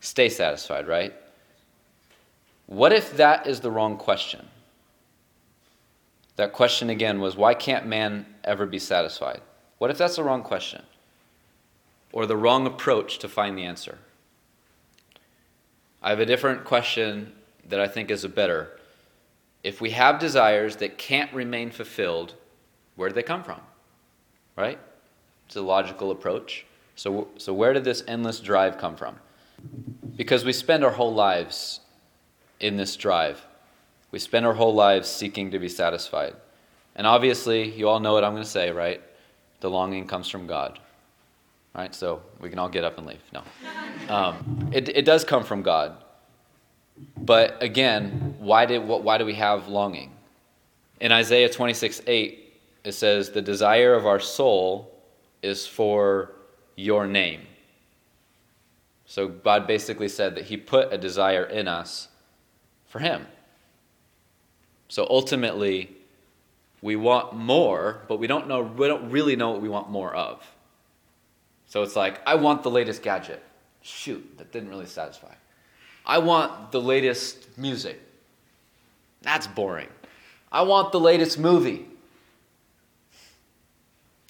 stay 0.00 0.28
satisfied, 0.28 0.86
right? 0.86 1.12
What 2.68 2.92
if 2.92 3.16
that 3.16 3.46
is 3.46 3.60
the 3.60 3.70
wrong 3.70 3.96
question? 3.96 4.46
That 6.36 6.52
question 6.52 6.90
again 6.90 7.18
was 7.18 7.34
why 7.34 7.54
can't 7.54 7.86
man 7.86 8.26
ever 8.44 8.66
be 8.66 8.78
satisfied? 8.78 9.40
What 9.78 9.90
if 9.90 9.96
that's 9.96 10.16
the 10.16 10.22
wrong 10.22 10.42
question? 10.42 10.82
Or 12.12 12.26
the 12.26 12.36
wrong 12.36 12.66
approach 12.66 13.18
to 13.20 13.28
find 13.28 13.56
the 13.56 13.64
answer? 13.64 13.98
I 16.02 16.10
have 16.10 16.20
a 16.20 16.26
different 16.26 16.64
question 16.64 17.32
that 17.66 17.80
I 17.80 17.88
think 17.88 18.10
is 18.10 18.22
a 18.22 18.28
better. 18.28 18.78
If 19.64 19.80
we 19.80 19.90
have 19.90 20.18
desires 20.18 20.76
that 20.76 20.98
can't 20.98 21.32
remain 21.32 21.70
fulfilled, 21.70 22.34
where 22.96 23.08
do 23.08 23.14
they 23.14 23.22
come 23.22 23.42
from? 23.42 23.62
Right? 24.56 24.78
It's 25.46 25.56
a 25.56 25.62
logical 25.62 26.10
approach. 26.10 26.66
So, 26.96 27.28
so 27.38 27.54
where 27.54 27.72
did 27.72 27.84
this 27.84 28.04
endless 28.06 28.40
drive 28.40 28.76
come 28.76 28.94
from? 28.94 29.16
Because 30.16 30.44
we 30.44 30.52
spend 30.52 30.84
our 30.84 30.90
whole 30.90 31.14
lives 31.14 31.80
in 32.60 32.76
this 32.76 32.96
drive. 32.96 33.44
We 34.10 34.18
spend 34.18 34.46
our 34.46 34.54
whole 34.54 34.74
lives 34.74 35.08
seeking 35.08 35.50
to 35.50 35.58
be 35.58 35.68
satisfied. 35.68 36.34
And 36.96 37.06
obviously, 37.06 37.70
you 37.70 37.88
all 37.88 38.00
know 38.00 38.12
what 38.12 38.24
I'm 38.24 38.32
going 38.32 38.42
to 38.42 38.48
say, 38.48 38.70
right? 38.70 39.02
The 39.60 39.70
longing 39.70 40.06
comes 40.06 40.28
from 40.28 40.46
God. 40.46 40.78
Right? 41.74 41.94
So 41.94 42.22
we 42.40 42.50
can 42.50 42.58
all 42.58 42.68
get 42.68 42.84
up 42.84 42.98
and 42.98 43.06
leave. 43.06 43.22
No. 43.32 43.42
Um, 44.08 44.70
it, 44.72 44.88
it 44.88 45.04
does 45.04 45.22
come 45.22 45.44
from 45.44 45.60
God. 45.60 46.02
But 47.18 47.62
again, 47.62 48.36
why, 48.38 48.64
did, 48.64 48.78
why 48.78 49.18
do 49.18 49.26
we 49.26 49.34
have 49.34 49.68
longing? 49.68 50.12
In 51.00 51.12
Isaiah 51.12 51.50
26 51.50 52.00
8, 52.06 52.54
it 52.84 52.92
says, 52.92 53.30
The 53.30 53.42
desire 53.42 53.92
of 53.92 54.06
our 54.06 54.18
soul 54.18 54.98
is 55.42 55.66
for 55.66 56.32
your 56.74 57.06
name. 57.06 57.42
So 59.04 59.28
God 59.28 59.66
basically 59.66 60.08
said 60.08 60.34
that 60.36 60.44
He 60.44 60.56
put 60.56 60.90
a 60.90 60.96
desire 60.96 61.44
in 61.44 61.68
us 61.68 62.08
for 62.88 62.98
Him. 62.98 63.26
So 64.88 65.06
ultimately, 65.08 65.90
we 66.82 66.96
want 66.96 67.34
more, 67.34 68.02
but 68.08 68.18
we 68.18 68.26
don't 68.26 68.48
know 68.48 68.62
we 68.62 68.88
don't 68.88 69.10
really 69.10 69.36
know 69.36 69.50
what 69.50 69.60
we 69.60 69.68
want 69.68 69.90
more 69.90 70.14
of. 70.14 70.44
So 71.66 71.82
it's 71.82 71.96
like, 71.96 72.20
I 72.26 72.34
want 72.36 72.62
the 72.62 72.70
latest 72.70 73.02
gadget. 73.02 73.42
Shoot, 73.82 74.38
that 74.38 74.52
didn't 74.52 74.70
really 74.70 74.86
satisfy. 74.86 75.34
I 76.06 76.18
want 76.18 76.72
the 76.72 76.80
latest 76.80 77.58
music. 77.58 78.00
That's 79.20 79.46
boring. 79.46 79.88
I 80.50 80.62
want 80.62 80.92
the 80.92 81.00
latest 81.00 81.38
movie. 81.38 81.86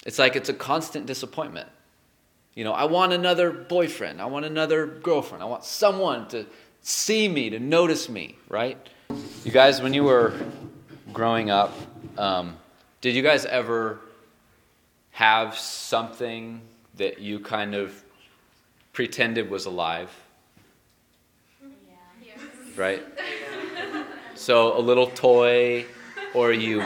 It's 0.05 0.19
like 0.19 0.35
it's 0.35 0.49
a 0.49 0.55
constant 0.55 1.07
disappointment. 1.07 1.69
You 2.55 2.65
know, 2.65 2.73
I 2.73 2.85
want 2.85 3.13
another 3.13 3.53
boyfriend. 3.53 4.21
I 4.21 4.27
want 4.27 4.45
another 4.45 4.87
girlfriend. 4.87 5.45
I 5.45 5.47
want 5.47 5.65
someone 5.65 6.27
to 6.29 6.47
see 6.89 7.29
me, 7.29 7.51
to 7.51 7.59
notice 7.59 8.09
me, 8.09 8.35
right? 8.49 8.79
You 9.45 9.53
guys, 9.53 9.83
when 9.83 9.93
you 9.93 10.05
were 10.05 10.35
growing 11.13 11.51
up, 11.51 11.75
um, 12.17 12.57
did 13.03 13.15
you 13.15 13.23
guys 13.23 13.45
ever 13.45 14.01
have 15.11 15.57
something 15.59 16.63
that 16.97 17.21
you 17.21 17.41
kind 17.41 17.75
of 17.75 18.03
pretended 18.95 19.51
was 19.51 19.67
alive? 19.67 20.11
Yeah. 22.23 22.33
Right? 22.75 23.03
So 24.35 24.79
a 24.79 24.81
little 24.81 25.09
toy, 25.09 25.85
or 26.33 26.53
you, 26.53 26.83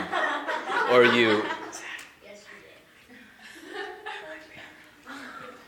or 0.91 1.05
you 1.05 1.43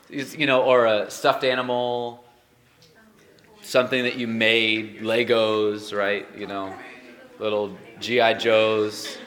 you 0.10 0.46
know, 0.46 0.62
or 0.62 0.86
a 0.86 1.10
stuffed 1.10 1.44
animal, 1.44 2.25
something 3.66 4.04
that 4.04 4.16
you 4.16 4.28
made, 4.28 5.00
Legos, 5.02 5.96
right? 5.96 6.28
You 6.38 6.48
know, 6.48 6.74
little 7.40 7.76
GI 8.00 8.36
Joes, 8.36 9.18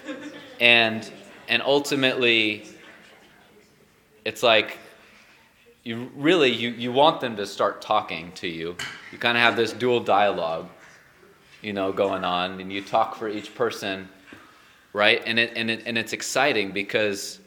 and 0.60 1.10
and 1.48 1.62
ultimately, 1.62 2.64
it's 4.24 4.42
like 4.42 4.78
you 5.82 6.10
really 6.16 6.50
you, 6.50 6.70
you 6.70 6.92
want 6.92 7.20
them 7.20 7.36
to 7.36 7.46
start 7.46 7.82
talking 7.82 8.32
to 8.32 8.46
you. 8.46 8.76
You 9.12 9.18
kind 9.18 9.36
of 9.36 9.42
have 9.42 9.56
this 9.56 9.72
dual 9.72 10.00
dialogue, 10.00 10.68
you 11.62 11.72
know, 11.72 11.92
going 11.92 12.24
on, 12.24 12.60
and 12.60 12.72
you 12.72 12.82
talk 12.82 13.16
for 13.16 13.28
each 13.28 13.54
person, 13.54 14.08
right? 14.92 15.22
And 15.26 15.38
it 15.38 15.52
and 15.56 15.70
it 15.70 15.82
and 15.86 15.98
it's 15.98 16.12
exciting 16.12 16.70
because 16.72 17.40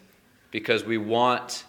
because 0.51 0.83
we 0.83 0.97
want 0.97 1.65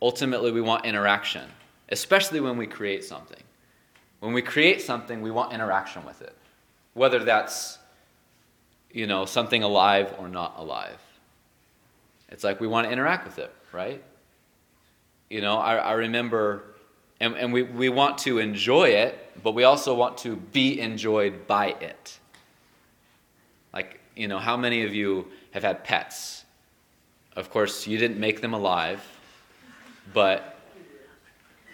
ultimately 0.00 0.50
we 0.50 0.60
want 0.60 0.84
interaction, 0.84 1.48
especially 1.90 2.40
when 2.40 2.56
we 2.56 2.66
create 2.66 3.04
something. 3.04 3.41
When 4.22 4.32
we 4.32 4.40
create 4.40 4.80
something, 4.80 5.20
we 5.20 5.32
want 5.32 5.52
interaction 5.52 6.04
with 6.06 6.22
it, 6.22 6.32
whether 6.94 7.18
that's 7.18 7.80
you 8.92 9.08
know 9.08 9.24
something 9.24 9.64
alive 9.64 10.14
or 10.16 10.28
not 10.28 10.54
alive. 10.58 11.00
It's 12.28 12.44
like 12.44 12.60
we 12.60 12.68
want 12.68 12.86
to 12.86 12.92
interact 12.92 13.26
with 13.26 13.40
it, 13.40 13.52
right? 13.72 14.00
You 15.28 15.40
know, 15.40 15.58
I, 15.58 15.74
I 15.74 15.92
remember, 15.94 16.62
and, 17.18 17.34
and 17.34 17.52
we, 17.52 17.64
we 17.64 17.88
want 17.88 18.18
to 18.18 18.38
enjoy 18.38 18.90
it, 18.90 19.42
but 19.42 19.56
we 19.56 19.64
also 19.64 19.92
want 19.92 20.18
to 20.18 20.36
be 20.36 20.78
enjoyed 20.80 21.48
by 21.48 21.74
it. 21.80 22.20
Like, 23.74 23.98
you 24.14 24.28
know, 24.28 24.38
how 24.38 24.56
many 24.56 24.84
of 24.84 24.94
you 24.94 25.26
have 25.50 25.64
had 25.64 25.82
pets? 25.82 26.44
Of 27.34 27.50
course, 27.50 27.88
you 27.88 27.98
didn't 27.98 28.20
make 28.20 28.40
them 28.40 28.54
alive, 28.54 29.02
but 30.14 30.60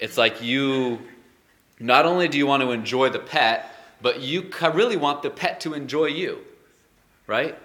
it's 0.01 0.17
like 0.17 0.41
you, 0.41 0.99
not 1.81 2.07
only 2.07 2.29
do 2.29 2.39
you 2.39 2.47
want 2.47 2.63
to 2.63 2.71
enjoy 2.71 3.09
the 3.09 3.19
pet, 3.19 3.75
but 4.01 4.21
you 4.21 4.51
really 4.73 4.97
want 4.97 5.23
the 5.23 5.31
pet 5.31 5.61
to 5.61 5.75
enjoy 5.75 6.07
you, 6.07 6.39
right? 7.27 7.59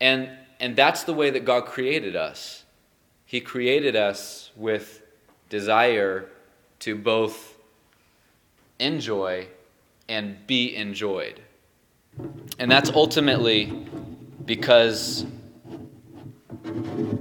And, 0.00 0.30
and 0.58 0.76
that's 0.76 1.04
the 1.04 1.14
way 1.14 1.30
that 1.30 1.44
God 1.44 1.66
created 1.66 2.16
us. 2.16 2.64
He 3.26 3.40
created 3.40 3.96
us 3.96 4.50
with 4.56 5.02
desire 5.48 6.28
to 6.80 6.96
both 6.96 7.56
enjoy 8.78 9.46
and 10.08 10.46
be 10.46 10.74
enjoyed. 10.74 11.40
And 12.58 12.70
that's 12.70 12.90
ultimately 12.90 13.86
because 14.44 15.24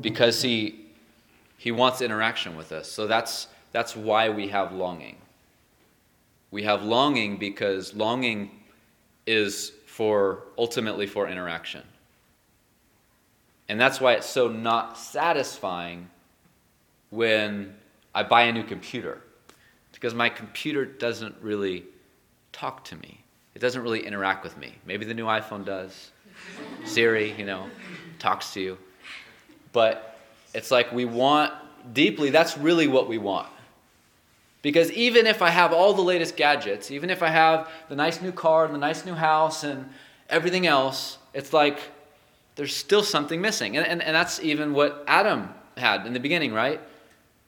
because 0.01 0.41
he 0.41 0.87
he 1.57 1.71
wants 1.71 2.01
interaction 2.01 2.55
with 2.55 2.71
us. 2.71 2.91
So 2.91 3.05
that's 3.05 3.47
that's 3.71 3.95
why 3.95 4.29
we 4.29 4.47
have 4.47 4.73
longing. 4.73 5.17
We 6.51 6.63
have 6.63 6.83
longing 6.83 7.37
because 7.37 7.93
longing 7.93 8.51
is 9.27 9.71
for 9.85 10.43
ultimately 10.57 11.05
for 11.05 11.27
interaction. 11.27 11.83
And 13.67 13.79
that's 13.79 14.01
why 14.01 14.13
it's 14.13 14.27
so 14.27 14.47
not 14.47 14.97
satisfying 14.97 16.09
when 17.11 17.75
I 18.15 18.23
buy 18.23 18.43
a 18.43 18.51
new 18.51 18.63
computer 18.63 19.21
because 19.93 20.15
my 20.15 20.29
computer 20.29 20.85
doesn't 20.85 21.35
really 21.41 21.83
talk 22.53 22.85
to 22.85 22.95
me. 22.95 23.21
It 23.53 23.59
doesn't 23.59 23.81
really 23.81 24.05
interact 24.05 24.43
with 24.43 24.57
me. 24.57 24.75
Maybe 24.85 25.05
the 25.05 25.13
new 25.13 25.25
iPhone 25.25 25.65
does. 25.65 26.11
Siri, 26.85 27.33
you 27.33 27.45
know, 27.45 27.69
talks 28.17 28.53
to 28.53 28.61
you. 28.61 28.77
But 29.73 30.17
it's 30.53 30.71
like 30.71 30.91
we 30.93 31.05
want 31.05 31.53
deeply, 31.93 32.29
that's 32.29 32.57
really 32.57 32.87
what 32.87 33.09
we 33.09 33.17
want. 33.17 33.49
Because 34.61 34.91
even 34.91 35.25
if 35.25 35.41
I 35.41 35.49
have 35.49 35.71
all 35.71 35.93
the 35.93 36.01
latest 36.01 36.35
gadgets, 36.35 36.91
even 36.91 37.09
if 37.09 37.23
I 37.23 37.29
have 37.29 37.69
the 37.87 37.95
nice 37.95 38.21
new 38.21 38.31
car 38.31 38.65
and 38.65 38.73
the 38.73 38.79
nice 38.79 39.05
new 39.05 39.13
house 39.13 39.63
and 39.63 39.89
everything 40.29 40.67
else, 40.67 41.17
it's 41.33 41.53
like 41.53 41.79
there's 42.55 42.75
still 42.75 43.03
something 43.03 43.39
missing. 43.39 43.77
And, 43.77 43.87
and, 43.87 44.01
and 44.01 44.13
that's 44.13 44.41
even 44.41 44.73
what 44.73 45.03
Adam 45.07 45.49
had 45.77 46.05
in 46.05 46.11
the 46.11 46.19
beginning, 46.19 46.53
right? 46.53 46.81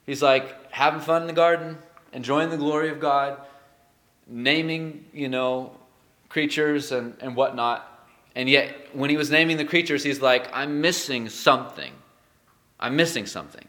He's 0.06 0.22
like 0.22 0.72
having 0.72 1.00
fun 1.00 1.22
in 1.22 1.28
the 1.28 1.34
garden, 1.34 1.76
enjoying 2.14 2.48
the 2.48 2.56
glory 2.56 2.88
of 2.88 2.98
God, 2.98 3.38
naming, 4.26 5.04
you 5.12 5.28
know, 5.28 5.72
creatures 6.30 6.92
and, 6.92 7.14
and 7.20 7.36
whatnot. 7.36 7.88
And 8.34 8.48
yet, 8.48 8.74
when 8.94 9.10
he 9.10 9.18
was 9.18 9.30
naming 9.30 9.58
the 9.58 9.66
creatures, 9.66 10.02
he's 10.02 10.22
like, 10.22 10.48
I'm 10.54 10.80
missing 10.80 11.28
something. 11.28 11.92
I'm 12.80 12.96
missing 12.96 13.26
something. 13.26 13.68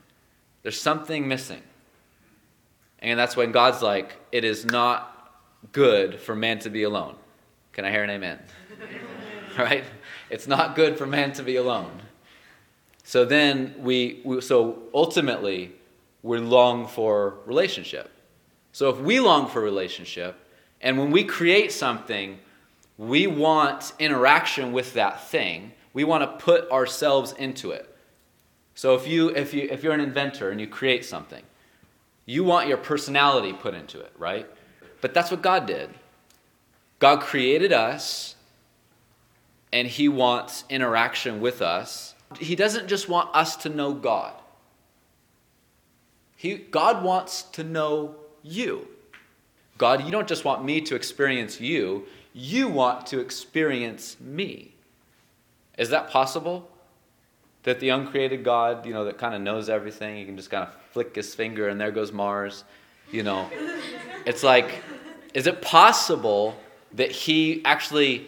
There's 0.62 0.80
something 0.80 1.28
missing. 1.28 1.62
And 3.04 3.20
that's 3.20 3.36
when 3.36 3.52
God's 3.52 3.82
like, 3.82 4.16
it 4.32 4.46
is 4.46 4.66
not 4.66 5.40
good 5.74 6.20
for 6.20 6.36
man 6.36 6.60
to 6.60 6.70
be 6.70 6.84
alone. 6.84 7.16
Can 7.74 7.84
I 7.86 7.92
hear 7.92 8.04
an 8.04 8.10
amen? 8.10 8.40
right? 9.58 9.84
It's 10.30 10.48
not 10.48 10.76
good 10.76 10.98
for 10.98 11.06
man 11.06 11.34
to 11.34 11.44
be 11.44 11.58
alone. 11.58 11.92
So 13.04 13.26
then 13.26 13.76
we, 13.80 14.22
we 14.24 14.40
so 14.40 14.84
ultimately, 14.94 15.74
we 16.22 16.40
long 16.40 16.88
for 16.88 17.36
relationship. 17.46 18.10
So 18.72 18.90
if 18.90 19.00
we 19.00 19.20
long 19.20 19.50
for 19.50 19.62
relationship, 19.62 20.36
and 20.80 20.98
when 20.98 21.12
we 21.12 21.26
create 21.26 21.74
something, 21.74 22.40
we 22.98 23.28
want 23.28 23.92
interaction 24.00 24.72
with 24.72 24.94
that 24.94 25.28
thing. 25.28 25.74
We 25.92 26.06
want 26.06 26.24
to 26.24 26.44
put 26.44 26.72
ourselves 26.72 27.34
into 27.34 27.72
it. 27.72 27.94
So 28.76 28.96
if 28.96 29.08
you 29.08 29.30
if 29.30 29.54
you 29.54 29.68
if 29.70 29.84
you're 29.84 29.94
an 29.94 30.00
inventor 30.00 30.50
and 30.50 30.60
you 30.60 30.68
create 30.68 31.04
something, 31.04 31.44
you 32.26 32.44
want 32.44 32.68
your 32.68 32.78
personality 32.78 33.54
put 33.54 33.74
into 33.74 34.00
it, 34.00 34.14
right? 34.18 34.48
But 35.02 35.14
that's 35.14 35.32
what 35.32 35.42
God 35.42 35.66
did. 35.66 35.90
God 37.00 37.22
created 37.22 37.74
us 37.74 38.36
and 39.74 39.88
he 39.88 40.08
wants 40.08 40.64
interaction 40.70 41.42
with 41.42 41.62
us. 41.62 42.16
He 42.40 42.56
doesn't 42.56 42.88
just 42.88 43.10
want 43.10 43.36
us 43.36 43.56
to 43.58 43.70
know 43.70 43.94
God. 43.94 44.34
He, 46.38 46.58
God 46.58 47.04
wants 47.04 47.44
to 47.44 47.64
know 47.64 48.16
you. 48.42 48.88
God, 49.78 50.06
you 50.06 50.12
don't 50.12 50.28
just 50.28 50.46
want 50.46 50.64
me 50.64 50.82
to 50.82 50.96
experience 50.96 51.60
you, 51.60 52.06
you 52.34 52.68
want 52.68 53.08
to 53.08 53.20
experience 53.20 54.18
me. 54.20 54.76
Is 55.78 55.90
that 55.90 56.10
possible? 56.10 56.70
That 57.64 57.80
the 57.80 57.90
uncreated 57.90 58.44
God, 58.44 58.86
you 58.86 58.94
know, 58.94 59.06
that 59.06 59.18
kind 59.18 59.34
of 59.34 59.42
knows 59.42 59.70
everything, 59.70 60.18
he 60.18 60.26
can 60.26 60.36
just 60.36 60.52
kind 60.52 60.64
of 60.64 60.74
flick 60.92 61.16
his 61.16 61.34
finger 61.34 61.70
and 61.70 61.80
there 61.80 61.92
goes 61.92 62.12
Mars, 62.12 62.64
you 63.12 63.24
know. 63.24 63.50
it's 64.26 64.44
like, 64.44 64.84
is 65.34 65.48
it 65.48 65.62
possible 65.62 66.56
that 66.94 67.12
he 67.12 67.64
actually 67.66 68.28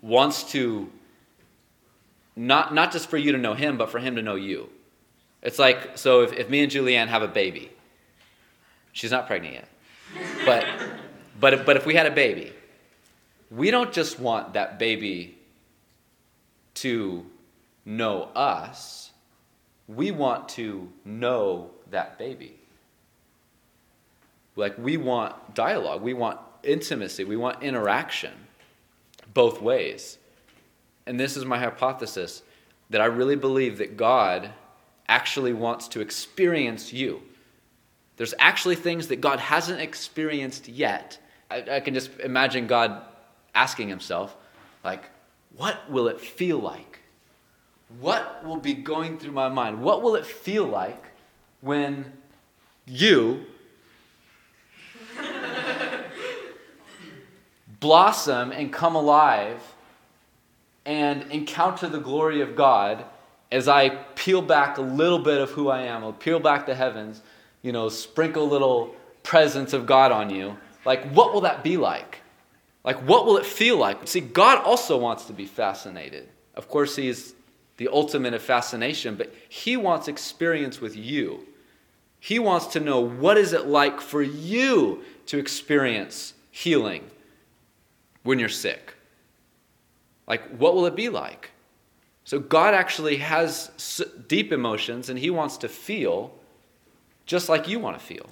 wants 0.00 0.50
to, 0.52 0.90
not, 2.34 2.74
not 2.74 2.92
just 2.92 3.08
for 3.08 3.18
you 3.18 3.32
to 3.32 3.38
know 3.38 3.54
him, 3.54 3.76
but 3.76 3.90
for 3.90 3.98
him 3.98 4.16
to 4.16 4.22
know 4.22 4.34
you? 4.34 4.68
It's 5.42 5.58
like, 5.58 5.96
so 5.96 6.22
if, 6.22 6.32
if 6.32 6.48
me 6.48 6.62
and 6.62 6.72
Julianne 6.72 7.08
have 7.08 7.22
a 7.22 7.28
baby, 7.28 7.70
she's 8.92 9.10
not 9.10 9.26
pregnant 9.26 9.54
yet, 9.54 9.68
but, 10.44 10.66
but, 11.40 11.54
if, 11.54 11.66
but 11.66 11.76
if 11.76 11.86
we 11.86 11.94
had 11.94 12.06
a 12.06 12.10
baby, 12.10 12.52
we 13.50 13.70
don't 13.70 13.92
just 13.92 14.18
want 14.18 14.54
that 14.54 14.78
baby 14.78 15.38
to 16.74 17.24
know 17.86 18.24
us, 18.34 19.12
we 19.88 20.10
want 20.10 20.50
to 20.50 20.92
know 21.04 21.70
that 21.90 22.18
baby. 22.18 22.58
Like, 24.56 24.76
we 24.76 24.96
want 24.96 25.54
dialogue, 25.54 26.02
we 26.02 26.12
want 26.12 26.40
intimacy, 26.62 27.24
we 27.24 27.36
want 27.36 27.62
interaction 27.62 28.32
both 29.32 29.62
ways. 29.62 30.18
And 31.06 31.20
this 31.20 31.36
is 31.36 31.44
my 31.44 31.58
hypothesis 31.58 32.42
that 32.90 33.00
I 33.00 33.06
really 33.06 33.36
believe 33.36 33.78
that 33.78 33.96
God 33.96 34.50
actually 35.08 35.52
wants 35.52 35.88
to 35.88 36.00
experience 36.00 36.92
you. 36.92 37.22
There's 38.16 38.34
actually 38.38 38.76
things 38.76 39.08
that 39.08 39.20
God 39.20 39.38
hasn't 39.38 39.80
experienced 39.80 40.68
yet. 40.68 41.18
I, 41.50 41.64
I, 41.70 41.80
can 41.80 41.94
just 41.94 42.18
imagine 42.20 42.66
God 42.66 43.02
asking 43.54 43.88
himself, 43.88 44.36
like, 44.82 45.04
what 45.56 45.90
will 45.90 46.08
it 46.08 46.20
feel 46.20 46.58
like? 46.58 47.00
What 48.00 48.44
will 48.44 48.56
be 48.56 48.74
going 48.74 49.18
through 49.18 49.32
my 49.32 49.48
mind? 49.48 49.82
What 49.82 50.02
will 50.02 50.16
it 50.16 50.26
feel 50.26 50.64
like 50.64 51.02
when 51.60 52.12
you 52.86 53.46
blossom 57.80 58.52
and 58.52 58.72
come 58.72 58.94
alive 58.96 59.60
and 60.84 61.30
encounter 61.30 61.88
the 61.88 61.98
glory 61.98 62.40
of 62.40 62.54
God 62.54 63.04
as 63.50 63.68
I 63.68 63.90
peel 64.14 64.42
back 64.42 64.78
a 64.78 64.82
little 64.82 65.18
bit 65.18 65.40
of 65.40 65.50
who 65.50 65.68
I 65.68 65.82
am, 65.82 66.02
I'll 66.04 66.12
peel 66.12 66.40
back 66.40 66.66
the 66.66 66.74
heavens, 66.74 67.22
you 67.62 67.72
know, 67.72 67.88
sprinkle 67.88 68.44
a 68.44 68.50
little 68.50 68.94
presence 69.22 69.72
of 69.72 69.86
God 69.86 70.12
on 70.12 70.30
you, 70.30 70.56
like 70.84 71.04
what 71.10 71.32
will 71.32 71.42
that 71.42 71.62
be 71.62 71.76
like? 71.76 72.20
Like 72.84 72.98
what 73.08 73.26
will 73.26 73.36
it 73.36 73.46
feel 73.46 73.76
like? 73.76 74.06
See, 74.06 74.20
God 74.20 74.62
also 74.64 74.96
wants 74.96 75.24
to 75.26 75.32
be 75.32 75.46
fascinated. 75.46 76.28
Of 76.54 76.68
course, 76.68 76.96
He's 76.96 77.34
the 77.76 77.88
ultimate 77.88 78.34
of 78.34 78.42
fascination, 78.42 79.16
but 79.16 79.34
He 79.48 79.76
wants 79.76 80.08
experience 80.08 80.80
with 80.80 80.96
you. 80.96 81.46
He 82.18 82.38
wants 82.38 82.66
to 82.68 82.80
know 82.80 83.00
what 83.00 83.36
is 83.36 83.52
it 83.52 83.66
like 83.66 84.00
for 84.00 84.22
you 84.22 85.02
to 85.26 85.38
experience 85.38 86.34
healing 86.50 87.10
when 88.22 88.38
you're 88.38 88.48
sick? 88.48 88.94
Like, 90.26 90.42
what 90.56 90.74
will 90.74 90.86
it 90.86 90.96
be 90.96 91.08
like? 91.08 91.50
So, 92.24 92.40
God 92.40 92.74
actually 92.74 93.18
has 93.18 93.70
deep 94.26 94.50
emotions 94.52 95.08
and 95.08 95.18
He 95.18 95.30
wants 95.30 95.56
to 95.58 95.68
feel 95.68 96.34
just 97.26 97.48
like 97.48 97.68
you 97.68 97.78
want 97.78 97.98
to 97.98 98.04
feel. 98.04 98.30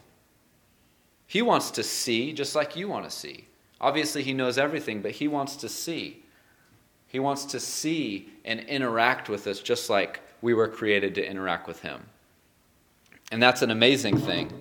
He 1.27 1.43
wants 1.43 1.71
to 1.73 1.83
see 1.83 2.33
just 2.33 2.55
like 2.55 2.77
you 2.77 2.89
want 2.89 3.05
to 3.05 3.11
see. 3.11 3.47
Obviously, 3.81 4.23
He 4.23 4.33
knows 4.33 4.59
everything, 4.59 5.03
but 5.03 5.13
He 5.13 5.29
wants 5.29 5.57
to 5.57 5.69
see. 5.69 6.24
He 7.15 7.21
wants 7.21 7.45
to 7.45 7.61
see 7.61 8.29
and 8.45 8.59
interact 8.59 9.29
with 9.29 9.47
us 9.47 9.61
just 9.61 9.89
like 9.89 10.19
we 10.43 10.53
were 10.53 10.67
created 10.67 11.15
to 11.15 11.25
interact 11.25 11.69
with 11.69 11.81
Him. 11.81 12.07
And 13.31 13.41
that's 13.41 13.63
an 13.63 13.71
amazing 13.71 14.19
thing 14.19 14.53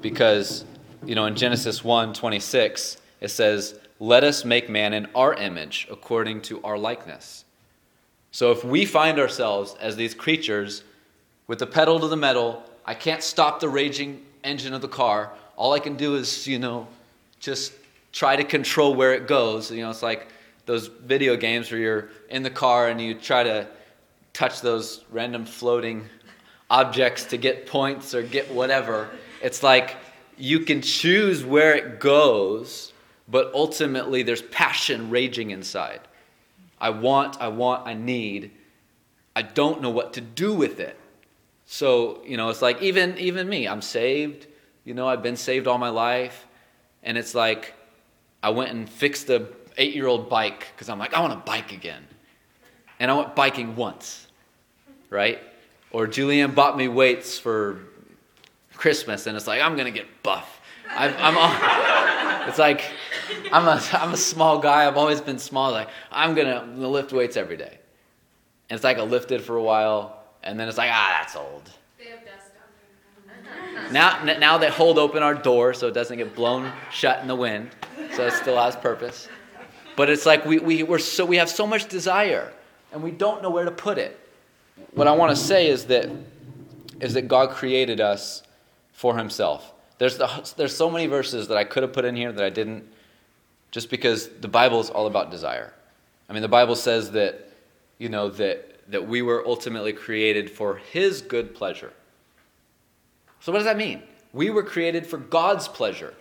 because, 0.00 0.64
you 1.06 1.14
know, 1.14 1.26
in 1.26 1.36
Genesis 1.36 1.84
1 1.84 2.12
26, 2.12 2.96
it 3.20 3.28
says, 3.28 3.78
Let 4.00 4.24
us 4.24 4.44
make 4.44 4.68
man 4.68 4.92
in 4.92 5.06
our 5.14 5.34
image 5.34 5.86
according 5.88 6.42
to 6.42 6.60
our 6.64 6.76
likeness. 6.76 7.44
So 8.32 8.50
if 8.50 8.64
we 8.64 8.84
find 8.86 9.20
ourselves 9.20 9.76
as 9.78 9.94
these 9.94 10.14
creatures 10.14 10.82
with 11.46 11.60
the 11.60 11.66
pedal 11.68 12.00
to 12.00 12.08
the 12.08 12.16
metal, 12.16 12.64
I 12.84 12.94
can't 12.94 13.22
stop 13.22 13.60
the 13.60 13.68
raging 13.68 14.20
engine 14.42 14.74
of 14.74 14.82
the 14.82 14.88
car. 14.88 15.30
All 15.54 15.72
I 15.72 15.78
can 15.78 15.94
do 15.94 16.16
is, 16.16 16.48
you 16.48 16.58
know, 16.58 16.88
just 17.38 17.72
try 18.10 18.34
to 18.34 18.42
control 18.42 18.96
where 18.96 19.14
it 19.14 19.28
goes. 19.28 19.70
You 19.70 19.82
know, 19.82 19.90
it's 19.90 20.02
like 20.02 20.26
those 20.66 20.86
video 20.86 21.36
games 21.36 21.70
where 21.70 21.80
you're 21.80 22.08
in 22.28 22.42
the 22.42 22.50
car 22.50 22.88
and 22.88 23.00
you 23.00 23.14
try 23.14 23.42
to 23.42 23.66
touch 24.32 24.60
those 24.60 25.04
random 25.10 25.44
floating 25.44 26.06
objects 26.70 27.24
to 27.24 27.36
get 27.36 27.66
points 27.66 28.14
or 28.14 28.22
get 28.22 28.50
whatever. 28.52 29.10
It's 29.42 29.62
like 29.62 29.96
you 30.36 30.60
can 30.60 30.82
choose 30.82 31.44
where 31.44 31.74
it 31.74 32.00
goes, 32.00 32.92
but 33.28 33.52
ultimately 33.54 34.22
there's 34.22 34.42
passion 34.42 35.10
raging 35.10 35.50
inside. 35.50 36.00
I 36.80 36.90
want, 36.90 37.40
I 37.40 37.48
want, 37.48 37.86
I 37.86 37.94
need. 37.94 38.50
I 39.36 39.42
don't 39.42 39.82
know 39.82 39.90
what 39.90 40.14
to 40.14 40.20
do 40.20 40.52
with 40.52 40.80
it. 40.80 40.98
So, 41.66 42.22
you 42.24 42.36
know, 42.36 42.50
it's 42.50 42.62
like 42.62 42.82
even 42.82 43.16
even 43.18 43.48
me, 43.48 43.66
I'm 43.66 43.82
saved. 43.82 44.46
You 44.84 44.94
know, 44.94 45.08
I've 45.08 45.22
been 45.22 45.36
saved 45.36 45.66
all 45.66 45.78
my 45.78 45.88
life. 45.88 46.46
And 47.02 47.16
it's 47.16 47.34
like 47.34 47.74
I 48.42 48.50
went 48.50 48.70
and 48.70 48.88
fixed 48.88 49.30
a 49.30 49.46
eight 49.76 49.94
year 49.94 50.06
old 50.06 50.28
bike 50.28 50.68
because 50.74 50.88
I'm 50.88 50.98
like, 50.98 51.14
I 51.14 51.20
want 51.20 51.32
to 51.32 51.50
bike 51.50 51.72
again. 51.72 52.04
And 53.00 53.10
I 53.10 53.14
went 53.14 53.34
biking 53.34 53.76
once, 53.76 54.26
right? 55.10 55.40
Or 55.90 56.06
Julianne 56.06 56.54
bought 56.54 56.76
me 56.76 56.88
weights 56.88 57.38
for 57.38 57.80
Christmas, 58.74 59.26
and 59.26 59.36
it's 59.36 59.46
like, 59.46 59.60
I'm 59.60 59.74
going 59.74 59.92
to 59.92 59.96
get 59.96 60.22
buff. 60.22 60.60
I'm, 60.90 61.14
I'm 61.18 61.36
all, 61.36 62.48
it's 62.48 62.58
like, 62.58 62.82
I'm 63.52 63.66
a, 63.66 63.82
I'm 63.92 64.12
a 64.12 64.16
small 64.16 64.58
guy. 64.58 64.86
I've 64.86 64.96
always 64.96 65.20
been 65.20 65.38
small. 65.38 65.72
Like, 65.72 65.88
I'm 66.10 66.34
going 66.34 66.46
to 66.46 66.88
lift 66.88 67.12
weights 67.12 67.36
every 67.36 67.56
day. 67.56 67.78
And 68.68 68.76
it's 68.76 68.84
like 68.84 68.98
I 68.98 69.02
lifted 69.02 69.42
for 69.42 69.56
a 69.56 69.62
while, 69.62 70.22
and 70.42 70.58
then 70.58 70.68
it's 70.68 70.78
like, 70.78 70.90
ah, 70.92 71.16
that's 71.20 71.36
old. 71.36 71.70
They 71.98 72.06
have 72.06 72.24
dust 72.24 72.52
on 73.36 73.44
there. 73.74 73.92
Now, 73.92 74.22
now 74.38 74.58
they 74.58 74.70
hold 74.70 74.98
open 74.98 75.22
our 75.22 75.34
door 75.34 75.74
so 75.74 75.88
it 75.88 75.94
doesn't 75.94 76.16
get 76.16 76.34
blown 76.34 76.72
shut 76.90 77.20
in 77.20 77.28
the 77.28 77.36
wind, 77.36 77.70
so 78.14 78.26
it 78.26 78.32
still 78.32 78.56
has 78.56 78.74
purpose. 78.76 79.28
But 79.96 80.10
it's 80.10 80.26
like 80.26 80.44
we, 80.44 80.58
we, 80.58 80.82
we're 80.82 80.98
so, 80.98 81.24
we 81.24 81.36
have 81.36 81.48
so 81.48 81.66
much 81.66 81.88
desire 81.88 82.52
and 82.92 83.02
we 83.02 83.10
don't 83.10 83.42
know 83.42 83.50
where 83.50 83.64
to 83.64 83.70
put 83.70 83.98
it. 83.98 84.18
What 84.94 85.08
I 85.08 85.12
want 85.12 85.30
to 85.30 85.36
say 85.36 85.68
is 85.68 85.86
that, 85.86 86.08
is 87.00 87.14
that 87.14 87.28
God 87.28 87.50
created 87.50 88.00
us 88.00 88.42
for 88.92 89.16
Himself. 89.16 89.72
There's, 89.98 90.18
the, 90.18 90.52
there's 90.56 90.76
so 90.76 90.90
many 90.90 91.06
verses 91.06 91.48
that 91.48 91.56
I 91.56 91.64
could 91.64 91.82
have 91.82 91.92
put 91.92 92.04
in 92.04 92.16
here 92.16 92.32
that 92.32 92.44
I 92.44 92.50
didn't, 92.50 92.84
just 93.70 93.90
because 93.90 94.28
the 94.28 94.48
Bible 94.48 94.80
is 94.80 94.90
all 94.90 95.06
about 95.06 95.30
desire. 95.30 95.72
I 96.28 96.32
mean, 96.32 96.42
the 96.42 96.48
Bible 96.48 96.76
says 96.76 97.10
that, 97.12 97.50
you 97.98 98.08
know, 98.08 98.28
that, 98.30 98.90
that 98.90 99.06
we 99.06 99.22
were 99.22 99.46
ultimately 99.46 99.92
created 99.92 100.50
for 100.50 100.76
His 100.76 101.20
good 101.20 101.54
pleasure. 101.54 101.92
So, 103.40 103.52
what 103.52 103.58
does 103.58 103.66
that 103.66 103.76
mean? 103.76 104.02
We 104.32 104.50
were 104.50 104.62
created 104.62 105.06
for 105.06 105.18
God's 105.18 105.68
pleasure. 105.68 106.14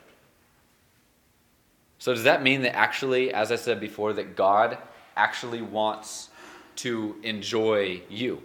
So, 2.03 2.13
does 2.13 2.25
that 2.25 2.43
mean 2.43 2.63
that 2.63 2.75
actually, 2.75 3.33
as 3.33 3.49
I 3.49 3.55
said 3.55 3.79
before, 3.79 4.11
that 4.11 4.35
God 4.35 4.77
actually 5.15 5.61
wants 5.61 6.27
to 6.75 7.15
enjoy 7.23 8.01
you? 8.09 8.43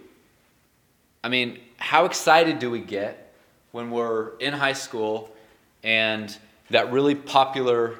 I 1.25 1.27
mean, 1.27 1.59
how 1.75 2.05
excited 2.05 2.59
do 2.59 2.71
we 2.71 2.79
get 2.79 3.33
when 3.73 3.91
we're 3.91 4.37
in 4.37 4.53
high 4.53 4.71
school 4.71 5.35
and 5.83 6.33
that 6.69 6.93
really 6.93 7.15
popular 7.15 7.95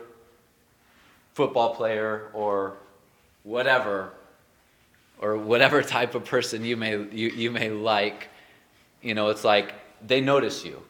football 1.33 1.75
player 1.75 2.29
or 2.31 2.77
whatever 3.43 4.13
or 5.21 5.35
whatever 5.35 5.83
type 5.83 6.15
of 6.15 6.23
person 6.23 6.63
you 6.63 6.77
may 6.77 6.91
you, 7.11 7.27
you 7.31 7.51
may 7.51 7.69
like 7.69 8.29
you 9.01 9.13
know 9.13 9.27
it's 9.27 9.43
like 9.43 9.73
they 10.07 10.21
notice 10.21 10.63
you. 10.63 10.81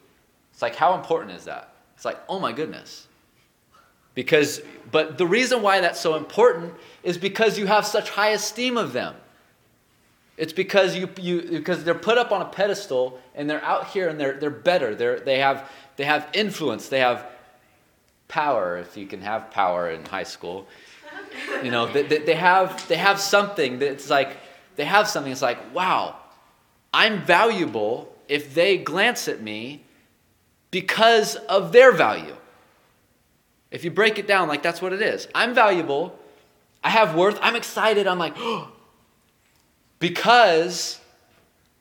It's 0.52 0.62
like 0.62 0.76
how 0.76 0.94
important 0.94 1.32
is 1.32 1.46
that? 1.46 1.72
It's 1.96 2.04
like 2.04 2.20
oh 2.28 2.38
my 2.38 2.52
goodness 2.52 3.08
because, 4.14 4.60
but 4.90 5.18
the 5.18 5.26
reason 5.26 5.62
why 5.62 5.80
that's 5.80 6.00
so 6.00 6.16
important 6.16 6.74
is 7.02 7.16
because 7.18 7.58
you 7.58 7.66
have 7.66 7.86
such 7.86 8.10
high 8.10 8.30
esteem 8.30 8.76
of 8.76 8.92
them. 8.92 9.14
It's 10.36 10.52
because 10.54 10.96
you, 10.96 11.08
you 11.20 11.42
because 11.42 11.84
they're 11.84 11.94
put 11.94 12.16
up 12.16 12.32
on 12.32 12.40
a 12.40 12.46
pedestal 12.46 13.20
and 13.34 13.48
they're 13.48 13.62
out 13.62 13.88
here 13.88 14.08
and 14.08 14.18
they're 14.18 14.40
they're 14.40 14.48
better. 14.48 14.94
They're 14.94 15.20
they 15.20 15.38
have 15.38 15.70
they 15.96 16.04
have 16.04 16.28
influence. 16.32 16.88
They 16.88 17.00
have 17.00 17.26
power 18.26 18.78
if 18.78 18.96
you 18.96 19.06
can 19.06 19.20
have 19.20 19.50
power 19.50 19.90
in 19.90 20.02
high 20.06 20.22
school. 20.22 20.66
You 21.62 21.70
know, 21.70 21.92
they, 21.92 22.02
they 22.02 22.34
have 22.34 22.88
they 22.88 22.96
have 22.96 23.20
something 23.20 23.80
that's 23.80 24.08
like 24.08 24.38
they 24.76 24.86
have 24.86 25.08
something 25.08 25.30
that's 25.30 25.42
like, 25.42 25.74
wow, 25.74 26.16
I'm 26.94 27.22
valuable 27.22 28.10
if 28.26 28.54
they 28.54 28.78
glance 28.78 29.28
at 29.28 29.42
me 29.42 29.82
because 30.70 31.36
of 31.36 31.72
their 31.72 31.92
value. 31.92 32.34
If 33.70 33.84
you 33.84 33.90
break 33.90 34.18
it 34.18 34.26
down, 34.26 34.48
like 34.48 34.62
that's 34.62 34.82
what 34.82 34.92
it 34.92 35.02
is. 35.02 35.28
I'm 35.34 35.54
valuable. 35.54 36.18
I 36.82 36.90
have 36.90 37.14
worth. 37.14 37.38
I'm 37.40 37.56
excited. 37.56 38.06
I'm 38.06 38.18
like, 38.18 38.34
oh, 38.36 38.72
because 39.98 41.00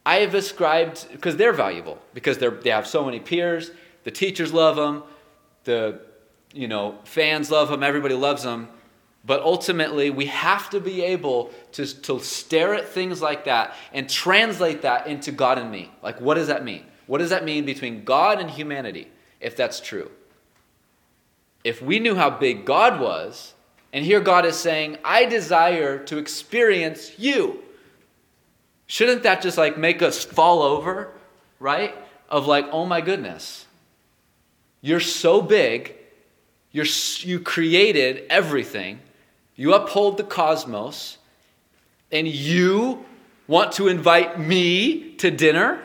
I 0.05 0.17
have 0.17 0.35
ascribed, 0.35 1.07
because 1.11 1.37
they're 1.37 1.53
valuable, 1.53 1.99
because 2.13 2.37
they're, 2.37 2.51
they 2.51 2.69
have 2.69 2.87
so 2.87 3.03
many 3.03 3.19
peers. 3.19 3.71
The 4.03 4.11
teachers 4.11 4.53
love 4.53 4.75
them. 4.75 5.03
The 5.63 6.01
you 6.53 6.67
know 6.67 6.97
fans 7.03 7.51
love 7.51 7.69
them. 7.69 7.83
Everybody 7.83 8.15
loves 8.15 8.43
them. 8.43 8.69
But 9.25 9.41
ultimately, 9.41 10.09
we 10.09 10.27
have 10.27 10.69
to 10.69 10.79
be 10.79 11.01
able 11.01 11.51
to, 11.73 11.85
to 11.85 12.19
stare 12.19 12.73
at 12.73 12.87
things 12.87 13.21
like 13.21 13.45
that 13.45 13.75
and 13.91 14.09
translate 14.09 14.83
that 14.83 15.07
into 15.07 15.31
God 15.31 15.57
and 15.57 15.69
me. 15.69 15.91
Like, 16.01 16.21
what 16.21 16.35
does 16.35 16.47
that 16.47 16.63
mean? 16.63 16.85
What 17.05 17.17
does 17.17 17.29
that 17.31 17.43
mean 17.43 17.65
between 17.65 18.05
God 18.05 18.39
and 18.39 18.49
humanity, 18.49 19.09
if 19.41 19.57
that's 19.57 19.81
true? 19.81 20.09
If 21.63 21.81
we 21.81 21.99
knew 21.99 22.15
how 22.15 22.29
big 22.29 22.65
God 22.65 22.99
was, 22.99 23.53
and 23.91 24.05
here 24.05 24.19
God 24.19 24.45
is 24.45 24.55
saying, 24.55 24.97
I 25.03 25.25
desire 25.25 25.97
to 26.05 26.17
experience 26.17 27.17
you, 27.17 27.61
shouldn't 28.87 29.23
that 29.23 29.41
just 29.41 29.57
like 29.57 29.77
make 29.77 30.01
us 30.01 30.23
fall 30.23 30.61
over, 30.61 31.11
right? 31.59 31.95
Of 32.29 32.47
like, 32.47 32.67
oh 32.71 32.85
my 32.85 33.01
goodness, 33.01 33.65
you're 34.81 34.99
so 34.99 35.41
big, 35.41 35.95
you're, 36.71 36.85
you 37.19 37.39
created 37.39 38.23
everything, 38.29 38.99
you 39.55 39.73
uphold 39.73 40.17
the 40.17 40.23
cosmos, 40.23 41.17
and 42.11 42.27
you 42.27 43.05
want 43.47 43.73
to 43.73 43.87
invite 43.87 44.39
me 44.39 45.15
to 45.15 45.31
dinner? 45.31 45.83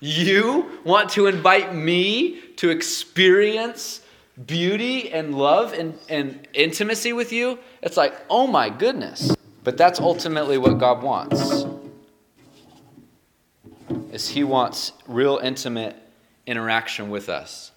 You 0.00 0.80
want 0.84 1.10
to 1.10 1.26
invite 1.26 1.74
me 1.74 2.40
to 2.56 2.70
experience 2.70 4.00
beauty 4.46 5.10
and 5.10 5.34
love 5.34 5.72
and, 5.72 5.98
and 6.08 6.46
intimacy 6.54 7.12
with 7.12 7.32
you, 7.32 7.58
it's 7.82 7.96
like, 7.96 8.14
oh 8.30 8.46
my 8.46 8.70
goodness. 8.70 9.34
But 9.64 9.76
that's 9.76 10.00
ultimately 10.00 10.58
what 10.58 10.78
God 10.78 11.02
wants. 11.02 11.64
Is 14.12 14.28
he 14.28 14.44
wants 14.44 14.92
real 15.06 15.38
intimate 15.38 15.96
interaction 16.48 17.10
with 17.10 17.28
us. 17.28 17.72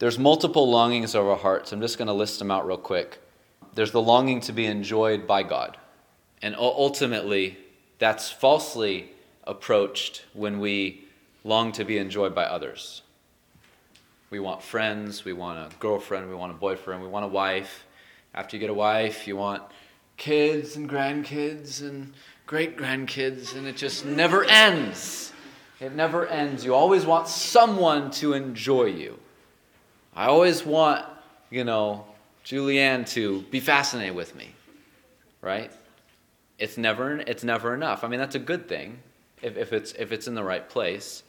There's 0.00 0.18
multiple 0.18 0.68
longings 0.68 1.14
of 1.14 1.26
our 1.26 1.36
hearts. 1.36 1.72
I'm 1.72 1.80
just 1.80 1.98
going 1.98 2.08
to 2.08 2.14
list 2.14 2.38
them 2.40 2.50
out 2.50 2.66
real 2.66 2.76
quick. 2.76 3.18
There's 3.74 3.92
the 3.92 4.02
longing 4.02 4.40
to 4.42 4.52
be 4.52 4.66
enjoyed 4.66 5.26
by 5.26 5.44
God. 5.44 5.76
And 6.42 6.54
ultimately, 6.56 7.58
that's 7.98 8.30
falsely 8.30 9.12
approached 9.44 10.24
when 10.34 10.58
we 10.58 11.04
long 11.44 11.72
to 11.72 11.84
be 11.84 11.98
enjoyed 11.98 12.34
by 12.34 12.44
others. 12.44 13.02
We 14.30 14.40
want 14.40 14.62
friends, 14.62 15.24
we 15.24 15.32
want 15.32 15.58
a 15.58 15.76
girlfriend, 15.76 16.28
we 16.28 16.34
want 16.34 16.52
a 16.52 16.56
boyfriend, 16.56 17.02
we 17.02 17.08
want 17.08 17.24
a 17.24 17.28
wife. 17.28 17.84
After 18.34 18.56
you 18.56 18.60
get 18.60 18.70
a 18.70 18.74
wife, 18.74 19.26
you 19.26 19.36
want 19.36 19.62
kids 20.16 20.76
and 20.76 20.88
grandkids 20.88 21.80
and 21.80 22.12
great 22.46 22.76
grandkids, 22.76 23.56
and 23.56 23.66
it 23.66 23.76
just 23.76 24.04
never 24.04 24.44
ends. 24.44 25.32
It 25.80 25.94
never 25.94 26.26
ends. 26.26 26.64
You 26.64 26.74
always 26.74 27.06
want 27.06 27.28
someone 27.28 28.10
to 28.12 28.34
enjoy 28.34 28.86
you. 28.86 29.18
I 30.14 30.26
always 30.26 30.66
want 30.66 31.06
you 31.50 31.64
know, 31.64 32.04
Julianne 32.44 33.08
to 33.10 33.42
be 33.42 33.60
fascinated 33.60 34.14
with 34.14 34.34
me, 34.34 34.54
right? 35.40 35.72
It's 36.58 36.76
never, 36.76 37.18
it's 37.18 37.44
never 37.44 37.74
enough. 37.74 38.04
I 38.04 38.08
mean, 38.08 38.20
that's 38.20 38.34
a 38.34 38.40
good 38.40 38.68
thing 38.68 38.98
if, 39.42 39.56
if, 39.56 39.72
it's, 39.72 39.92
if 39.92 40.12
it's 40.12 40.26
in 40.26 40.34
the 40.34 40.42
right 40.42 40.68
place. 40.68 41.22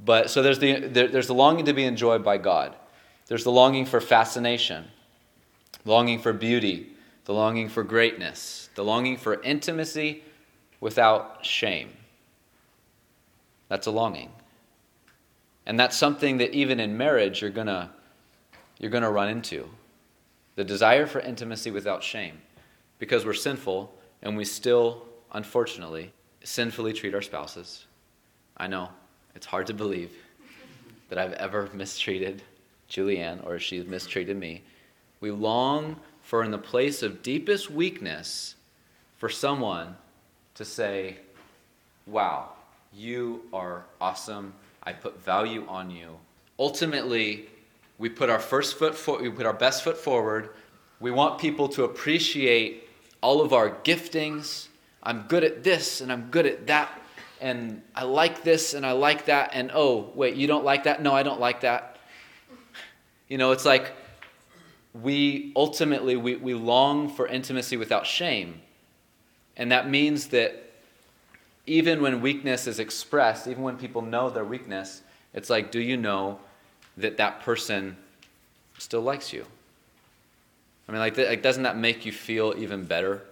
But 0.00 0.30
so 0.30 0.42
there's 0.42 0.58
the, 0.58 0.80
there, 0.80 1.08
there's 1.08 1.26
the 1.26 1.34
longing 1.34 1.66
to 1.66 1.72
be 1.72 1.84
enjoyed 1.84 2.24
by 2.24 2.38
God. 2.38 2.74
There's 3.26 3.44
the 3.44 3.52
longing 3.52 3.86
for 3.86 4.00
fascination, 4.00 4.84
longing 5.84 6.18
for 6.18 6.32
beauty, 6.32 6.88
the 7.24 7.32
longing 7.32 7.68
for 7.68 7.82
greatness, 7.82 8.68
the 8.74 8.84
longing 8.84 9.16
for 9.16 9.40
intimacy 9.42 10.22
without 10.80 11.44
shame. 11.44 11.90
That's 13.68 13.86
a 13.86 13.90
longing. 13.90 14.30
And 15.66 15.80
that's 15.80 15.96
something 15.96 16.38
that 16.38 16.52
even 16.52 16.80
in 16.80 16.96
marriage 16.96 17.40
you're 17.40 17.50
going 17.50 17.68
to 17.68 17.90
you're 18.78 18.90
going 18.90 19.04
to 19.04 19.10
run 19.10 19.28
into. 19.28 19.70
The 20.56 20.64
desire 20.64 21.06
for 21.06 21.20
intimacy 21.20 21.70
without 21.70 22.02
shame 22.02 22.40
because 22.98 23.24
we're 23.24 23.32
sinful 23.32 23.94
and 24.22 24.36
we 24.36 24.44
still 24.44 25.06
unfortunately 25.32 26.12
sinfully 26.42 26.92
treat 26.92 27.14
our 27.14 27.22
spouses. 27.22 27.86
I 28.56 28.66
know 28.66 28.90
it's 29.34 29.46
hard 29.46 29.66
to 29.66 29.74
believe 29.74 30.10
that 31.08 31.18
I've 31.18 31.32
ever 31.34 31.68
mistreated 31.72 32.42
Julianne 32.90 33.44
or 33.46 33.58
she's 33.58 33.84
mistreated 33.84 34.36
me. 34.36 34.62
We 35.20 35.30
long 35.30 35.96
for, 36.22 36.42
in 36.42 36.50
the 36.50 36.58
place 36.58 37.02
of 37.02 37.22
deepest 37.22 37.70
weakness, 37.70 38.54
for 39.18 39.28
someone 39.28 39.96
to 40.54 40.64
say, 40.64 41.18
Wow, 42.06 42.50
you 42.92 43.42
are 43.52 43.84
awesome. 44.00 44.52
I 44.82 44.92
put 44.92 45.22
value 45.22 45.64
on 45.68 45.90
you. 45.90 46.18
Ultimately, 46.58 47.48
we 47.98 48.08
put 48.08 48.28
our 48.28 48.38
first 48.38 48.76
foot 48.78 48.94
for, 48.94 49.22
we 49.22 49.30
put 49.30 49.46
our 49.46 49.54
best 49.54 49.82
foot 49.82 49.96
forward. 49.96 50.50
We 51.00 51.10
want 51.10 51.38
people 51.38 51.68
to 51.70 51.84
appreciate 51.84 52.88
all 53.22 53.40
of 53.40 53.52
our 53.52 53.70
giftings. 53.70 54.68
I'm 55.02 55.22
good 55.28 55.44
at 55.44 55.64
this 55.64 56.00
and 56.00 56.12
I'm 56.12 56.28
good 56.30 56.46
at 56.46 56.66
that 56.66 57.00
and 57.44 57.82
I 57.94 58.04
like 58.04 58.42
this 58.42 58.72
and 58.72 58.86
I 58.86 58.92
like 58.92 59.26
that, 59.26 59.50
and 59.52 59.70
oh, 59.74 60.10
wait, 60.14 60.34
you 60.34 60.46
don't 60.46 60.64
like 60.64 60.84
that? 60.84 61.02
No, 61.02 61.12
I 61.12 61.22
don't 61.22 61.38
like 61.38 61.60
that. 61.60 61.98
You 63.28 63.36
know, 63.36 63.52
it's 63.52 63.66
like 63.66 63.92
we 64.94 65.52
ultimately 65.54 66.16
we, 66.16 66.36
we 66.36 66.54
long 66.54 67.10
for 67.10 67.26
intimacy 67.26 67.76
without 67.76 68.06
shame. 68.06 68.62
And 69.58 69.70
that 69.72 69.90
means 69.90 70.28
that 70.28 70.72
even 71.66 72.00
when 72.00 72.22
weakness 72.22 72.66
is 72.66 72.78
expressed, 72.78 73.46
even 73.46 73.62
when 73.62 73.76
people 73.76 74.00
know 74.00 74.30
their 74.30 74.44
weakness, 74.44 75.02
it's 75.34 75.50
like, 75.50 75.70
do 75.70 75.80
you 75.80 75.98
know 75.98 76.38
that 76.96 77.18
that 77.18 77.42
person 77.42 77.94
still 78.78 79.02
likes 79.02 79.34
you? 79.34 79.44
I 80.88 80.92
mean, 80.92 81.00
like, 81.00 81.18
like 81.18 81.42
doesn't 81.42 81.64
that 81.64 81.76
make 81.76 82.06
you 82.06 82.12
feel 82.12 82.54
even 82.56 82.84
better? 82.84 83.22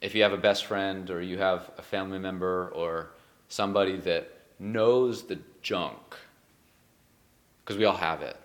If 0.00 0.14
you 0.14 0.22
have 0.22 0.32
a 0.32 0.38
best 0.38 0.66
friend 0.66 1.10
or 1.10 1.20
you 1.20 1.38
have 1.38 1.70
a 1.78 1.82
family 1.82 2.18
member 2.18 2.68
or 2.74 3.10
somebody 3.48 3.96
that 3.96 4.30
knows 4.58 5.24
the 5.24 5.38
junk, 5.62 6.16
because 7.62 7.76
we 7.76 7.84
all 7.84 7.96
have 7.96 8.22
it, 8.22 8.36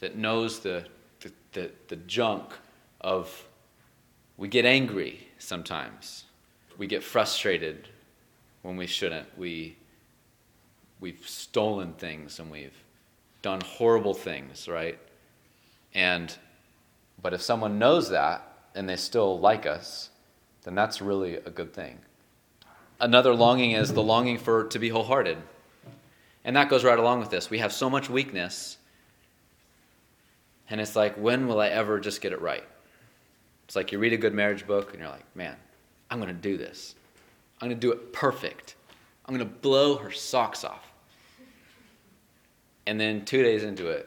that 0.00 0.16
knows 0.16 0.60
the, 0.60 0.84
the, 1.20 1.32
the, 1.52 1.70
the 1.88 1.96
junk 1.96 2.52
of 3.00 3.46
we 4.36 4.48
get 4.48 4.64
angry 4.64 5.28
sometimes, 5.38 6.24
we 6.76 6.86
get 6.86 7.02
frustrated 7.02 7.88
when 8.62 8.76
we 8.76 8.86
shouldn't, 8.86 9.36
we, 9.38 9.76
we've 11.00 11.26
stolen 11.28 11.92
things 11.94 12.38
and 12.38 12.50
we've 12.50 12.84
done 13.42 13.60
horrible 13.60 14.14
things, 14.14 14.68
right? 14.68 14.98
And 15.94 16.34
but 17.20 17.34
if 17.34 17.42
someone 17.42 17.78
knows 17.78 18.10
that 18.10 18.46
and 18.74 18.88
they 18.88 18.96
still 18.96 19.40
like 19.40 19.66
us, 19.66 20.10
then 20.68 20.74
that's 20.74 21.00
really 21.00 21.36
a 21.36 21.48
good 21.48 21.72
thing. 21.72 21.98
Another 23.00 23.34
longing 23.34 23.70
is 23.70 23.94
the 23.94 24.02
longing 24.02 24.36
for 24.36 24.64
to 24.64 24.78
be 24.78 24.90
wholehearted. 24.90 25.38
And 26.44 26.56
that 26.56 26.68
goes 26.68 26.84
right 26.84 26.98
along 26.98 27.20
with 27.20 27.30
this. 27.30 27.48
We 27.48 27.60
have 27.60 27.72
so 27.72 27.88
much 27.88 28.10
weakness, 28.10 28.76
and 30.68 30.78
it's 30.78 30.94
like, 30.94 31.14
when 31.14 31.48
will 31.48 31.58
I 31.58 31.68
ever 31.68 31.98
just 31.98 32.20
get 32.20 32.34
it 32.34 32.42
right? 32.42 32.64
It's 33.64 33.76
like 33.76 33.92
you 33.92 33.98
read 33.98 34.12
a 34.12 34.18
good 34.18 34.34
marriage 34.34 34.66
book, 34.66 34.90
and 34.90 35.00
you're 35.00 35.08
like, 35.08 35.24
man, 35.34 35.56
I'm 36.10 36.20
going 36.20 36.34
to 36.34 36.38
do 36.38 36.58
this. 36.58 36.94
I'm 37.62 37.68
going 37.68 37.80
to 37.80 37.86
do 37.86 37.90
it 37.90 38.12
perfect. 38.12 38.74
I'm 39.24 39.34
going 39.34 39.48
to 39.48 39.54
blow 39.54 39.96
her 39.96 40.10
socks 40.10 40.64
off. 40.64 40.86
And 42.86 43.00
then 43.00 43.24
two 43.24 43.42
days 43.42 43.64
into 43.64 43.88
it, 43.88 44.06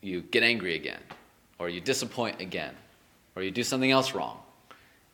you 0.00 0.22
get 0.22 0.42
angry 0.42 0.74
again, 0.74 1.02
or 1.58 1.68
you 1.68 1.82
disappoint 1.82 2.40
again, 2.40 2.74
or 3.34 3.42
you 3.42 3.50
do 3.50 3.62
something 3.62 3.90
else 3.90 4.14
wrong. 4.14 4.38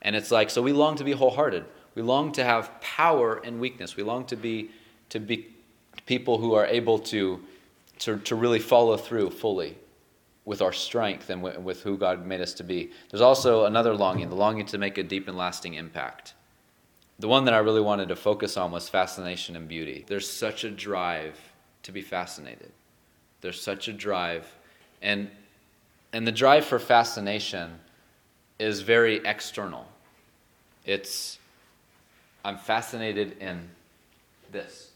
And 0.02 0.14
it's 0.14 0.30
like, 0.30 0.50
so 0.50 0.60
we 0.60 0.72
long 0.72 0.96
to 0.96 1.04
be 1.04 1.12
wholehearted. 1.12 1.64
We 1.94 2.02
long 2.02 2.32
to 2.32 2.44
have 2.44 2.80
power 2.80 3.36
and 3.44 3.60
weakness. 3.60 3.96
We 3.96 4.02
long 4.02 4.26
to 4.26 4.36
be, 4.36 4.70
to 5.10 5.20
be 5.20 5.48
people 6.06 6.38
who 6.38 6.54
are 6.54 6.66
able 6.66 6.98
to, 6.98 7.40
to, 8.00 8.18
to 8.18 8.34
really 8.34 8.58
follow 8.58 8.96
through 8.96 9.30
fully 9.30 9.76
with 10.44 10.60
our 10.60 10.72
strength 10.72 11.30
and 11.30 11.42
with, 11.42 11.58
with 11.58 11.82
who 11.82 11.96
God 11.96 12.26
made 12.26 12.40
us 12.40 12.52
to 12.54 12.64
be. 12.64 12.90
There's 13.10 13.20
also 13.20 13.64
another 13.64 13.94
longing, 13.94 14.28
the 14.28 14.34
longing 14.34 14.66
to 14.66 14.78
make 14.78 14.98
a 14.98 15.02
deep 15.04 15.28
and 15.28 15.36
lasting 15.36 15.74
impact. 15.74 16.34
The 17.20 17.28
one 17.28 17.44
that 17.44 17.54
I 17.54 17.58
really 17.58 17.80
wanted 17.80 18.08
to 18.08 18.16
focus 18.16 18.56
on 18.56 18.72
was 18.72 18.88
fascination 18.88 19.54
and 19.54 19.68
beauty. 19.68 20.04
There's 20.08 20.28
such 20.28 20.64
a 20.64 20.70
drive 20.70 21.38
to 21.84 21.92
be 21.92 22.02
fascinated. 22.02 22.72
There's 23.40 23.60
such 23.60 23.86
a 23.86 23.92
drive. 23.92 24.52
And, 25.00 25.30
and 26.12 26.26
the 26.26 26.32
drive 26.32 26.64
for 26.64 26.80
fascination 26.80 27.78
is 28.58 28.80
very 28.80 29.16
external. 29.24 29.86
It's, 30.84 31.38
I'm 32.44 32.58
fascinated 32.58 33.36
in 33.38 33.68
this 34.50 34.90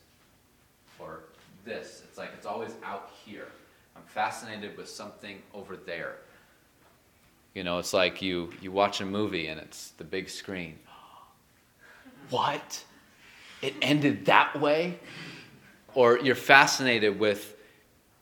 or 0.99 1.21
this. 1.65 2.03
It's 2.09 2.19
like 2.19 2.31
it's 2.37 2.47
always 2.47 2.73
out 2.85 3.11
here. 3.25 3.49
I'm 3.97 4.03
fascinated 4.07 4.77
with 4.77 4.89
something 4.89 5.41
over 5.55 5.77
there. 5.77 6.17
You 7.55 7.65
know, 7.65 7.79
it's 7.79 7.95
like 7.95 8.21
you, 8.21 8.53
you 8.61 8.71
watch 8.71 9.01
a 9.01 9.07
movie 9.07 9.47
and 9.47 9.61
it's 9.61 9.91
the 9.93 10.05
big 10.05 10.29
screen. 10.29 10.79
what? 12.31 12.85
It 13.63 13.75
ended 13.81 14.27
that 14.27 14.61
way? 14.61 14.99
Or 15.95 16.19
you're 16.19 16.35
fascinated 16.35 17.19
with, 17.19 17.57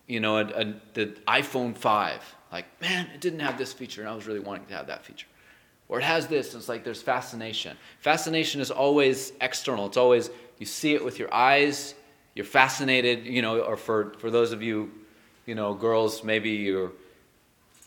you 0.07 0.21
know, 0.21 0.39
a, 0.39 0.45
a, 0.45 0.75
the 0.95 1.07
iPhone 1.27 1.77
5. 1.77 2.34
Like, 2.55 2.67
man, 2.81 3.09
it 3.15 3.21
didn't 3.21 3.41
have 3.41 3.59
this 3.59 3.73
feature, 3.73 4.01
and 4.01 4.09
I 4.09 4.15
was 4.15 4.27
really 4.27 4.41
wanting 4.41 4.67
to 4.67 4.75
have 4.75 4.87
that 4.87 5.05
feature 5.05 5.27
or 5.89 5.99
it 5.99 6.05
has 6.05 6.27
this. 6.27 6.53
And 6.53 6.61
it's 6.61 6.69
like 6.69 6.85
there's 6.85 7.03
fascination. 7.03 7.77
Fascination 8.01 8.61
is 8.61 8.71
always 8.71 9.33
external. 9.41 9.87
It's 9.87 9.97
always 9.97 10.31
you 10.59 10.67
see 10.67 10.95
it 10.95 11.05
with 11.05 11.19
your 11.19 11.33
eyes. 11.33 11.95
You're 12.35 12.45
fascinated, 12.45 13.27
you 13.27 13.43
know. 13.43 13.61
Or 13.61 13.77
for 13.77 14.15
for 14.19 14.31
those 14.31 14.53
of 14.53 14.63
you, 14.63 14.91
you 15.47 15.55
know, 15.55 15.75
girls, 15.75 16.25
maybe 16.25 16.51
you 16.51 16.93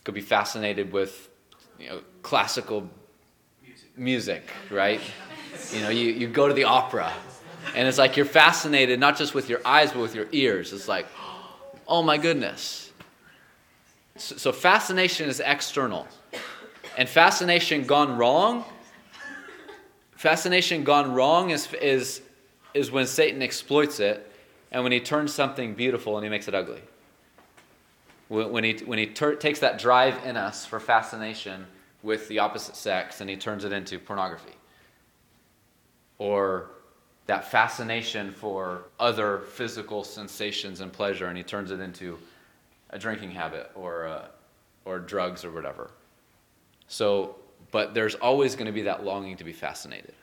could 0.04 0.14
be 0.14 0.22
fascinated 0.22 0.94
with, 0.94 1.30
you 1.80 1.90
know, 1.90 2.02
classical 2.22 2.90
music, 3.62 3.98
music 3.98 4.44
right? 4.72 5.02
you 5.74 5.82
know, 5.82 5.90
you, 5.90 6.12
you 6.12 6.28
go 6.28 6.48
to 6.48 6.54
the 6.54 6.64
opera, 6.64 7.12
and 7.76 7.88
it's 7.88 7.98
like 7.98 8.16
you're 8.16 8.26
fascinated 8.26 9.00
not 9.00 9.18
just 9.18 9.34
with 9.34 9.50
your 9.50 9.60
eyes 9.66 9.92
but 9.92 10.00
with 10.00 10.16
your 10.16 10.28
ears. 10.32 10.72
It's 10.72 10.88
like, 10.88 11.08
oh 11.88 12.04
my 12.04 12.18
goodness. 12.18 12.87
So, 14.18 14.52
fascination 14.52 15.30
is 15.30 15.40
external. 15.40 16.08
And 16.98 17.08
fascination 17.08 17.86
gone 17.86 18.18
wrong, 18.18 18.66
fascination 20.16 20.84
gone 20.84 21.14
wrong 21.14 21.52
is, 21.52 21.72
is, 21.76 22.22
is 22.74 22.92
when 22.92 23.06
Satan 23.06 23.42
exploits 23.42 24.00
it 24.00 24.32
and 24.72 24.84
when 24.84 24.92
he 24.92 25.00
turns 25.00 25.34
something 25.34 25.76
beautiful 25.76 26.18
and 26.18 26.24
he 26.24 26.30
makes 26.30 26.48
it 26.48 26.56
ugly. 26.56 26.82
When 28.30 28.64
he, 28.64 28.74
when 28.86 29.00
he 29.00 29.06
ter- 29.06 29.36
takes 29.36 29.60
that 29.60 29.80
drive 29.80 30.26
in 30.26 30.36
us 30.36 30.66
for 30.66 30.80
fascination 30.80 31.66
with 32.04 32.28
the 32.28 32.40
opposite 32.40 32.76
sex 32.76 33.22
and 33.22 33.30
he 33.30 33.38
turns 33.38 33.64
it 33.64 33.72
into 33.72 34.00
pornography. 34.00 34.56
Or 36.18 36.72
that 37.28 37.50
fascination 37.50 38.32
for 38.32 38.84
other 39.00 39.40
physical 39.40 40.04
sensations 40.04 40.82
and 40.82 40.92
pleasure 40.92 41.28
and 41.28 41.38
he 41.38 41.44
turns 41.44 41.72
it 41.72 41.80
into 41.80 42.18
a 42.90 43.00
drinking 43.00 43.32
habit 43.32 43.72
or, 43.76 44.08
uh, 44.08 44.26
or 44.86 45.00
drugs 45.00 45.44
or 45.44 45.52
whatever. 45.52 45.92
So, 46.88 47.36
but 47.72 47.94
there's 47.94 48.16
always 48.16 48.56
going 48.56 48.68
to 48.68 48.72
be 48.72 48.84
that 48.84 49.04
longing 49.04 49.38
to 49.38 49.44
be 49.44 49.54
fascinated. 49.54 50.14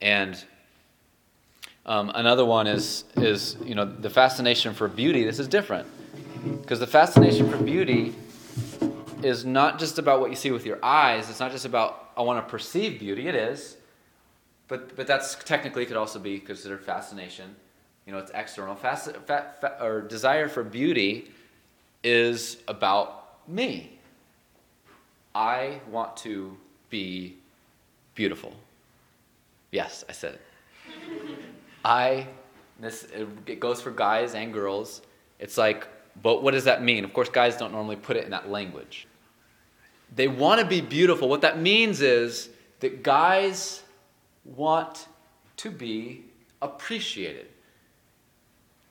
And 0.00 0.42
um, 1.84 2.10
another 2.14 2.44
one 2.44 2.66
is, 2.66 3.04
is, 3.16 3.56
you 3.64 3.74
know, 3.74 3.84
the 3.84 4.10
fascination 4.10 4.74
for 4.74 4.88
beauty. 4.88 5.24
This 5.24 5.38
is 5.38 5.48
different. 5.48 5.86
Because 6.60 6.80
the 6.80 6.86
fascination 6.86 7.50
for 7.50 7.58
beauty 7.58 8.14
is 9.22 9.44
not 9.44 9.78
just 9.78 9.98
about 9.98 10.20
what 10.20 10.30
you 10.30 10.36
see 10.36 10.50
with 10.50 10.66
your 10.66 10.84
eyes. 10.84 11.30
It's 11.30 11.40
not 11.40 11.52
just 11.52 11.64
about, 11.64 12.10
I 12.16 12.22
want 12.22 12.44
to 12.44 12.50
perceive 12.50 12.98
beauty. 12.98 13.28
It 13.28 13.34
is. 13.34 13.76
But, 14.68 14.96
but 14.96 15.06
that's 15.06 15.36
technically 15.36 15.86
could 15.86 15.96
also 15.96 16.18
be 16.18 16.40
considered 16.40 16.82
fascination. 16.82 17.54
You 18.06 18.12
know, 18.12 18.18
it's 18.18 18.30
external. 18.34 18.76
Fasc- 18.76 19.20
fa- 19.26 19.54
fa- 19.60 19.76
or 19.82 20.00
desire 20.00 20.48
for 20.48 20.62
beauty 20.62 21.30
is 22.04 22.58
about 22.68 23.48
me. 23.48 23.98
I 25.34 25.80
want 25.90 26.16
to 26.18 26.56
be 26.88 27.36
beautiful. 28.14 28.54
Yes, 29.72 30.04
I 30.08 30.12
said 30.12 30.34
it. 30.34 30.40
I, 31.84 32.28
this, 32.78 33.08
it 33.46 33.58
goes 33.58 33.80
for 33.80 33.90
guys 33.90 34.34
and 34.34 34.52
girls. 34.52 35.02
It's 35.40 35.58
like, 35.58 35.88
but 36.22 36.42
what 36.42 36.52
does 36.52 36.64
that 36.64 36.82
mean? 36.82 37.04
Of 37.04 37.12
course, 37.12 37.28
guys 37.28 37.56
don't 37.56 37.72
normally 37.72 37.96
put 37.96 38.16
it 38.16 38.24
in 38.24 38.30
that 38.30 38.48
language. 38.48 39.06
They 40.14 40.28
want 40.28 40.60
to 40.60 40.66
be 40.66 40.80
beautiful. 40.80 41.28
What 41.28 41.40
that 41.40 41.60
means 41.60 42.00
is 42.00 42.48
that 42.80 43.02
guys 43.02 43.82
want 44.44 45.08
to 45.58 45.70
be 45.70 46.24
appreciated. 46.62 47.48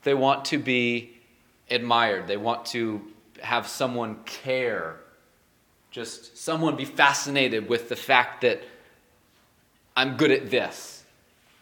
They 0.06 0.14
want 0.14 0.44
to 0.46 0.58
be 0.58 1.16
admired. 1.68 2.28
They 2.28 2.36
want 2.36 2.64
to 2.66 3.02
have 3.42 3.66
someone 3.66 4.22
care. 4.24 5.00
Just 5.90 6.38
someone 6.38 6.76
be 6.76 6.84
fascinated 6.84 7.68
with 7.68 7.88
the 7.88 7.96
fact 7.96 8.42
that 8.42 8.62
I'm 9.96 10.16
good 10.16 10.30
at 10.30 10.48
this. 10.48 11.02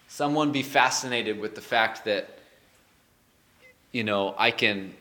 Someone 0.08 0.52
be 0.52 0.62
fascinated 0.62 1.40
with 1.40 1.54
the 1.54 1.62
fact 1.62 2.04
that, 2.04 2.38
you 3.92 4.04
know, 4.04 4.34
I 4.36 4.50
can 4.50 4.92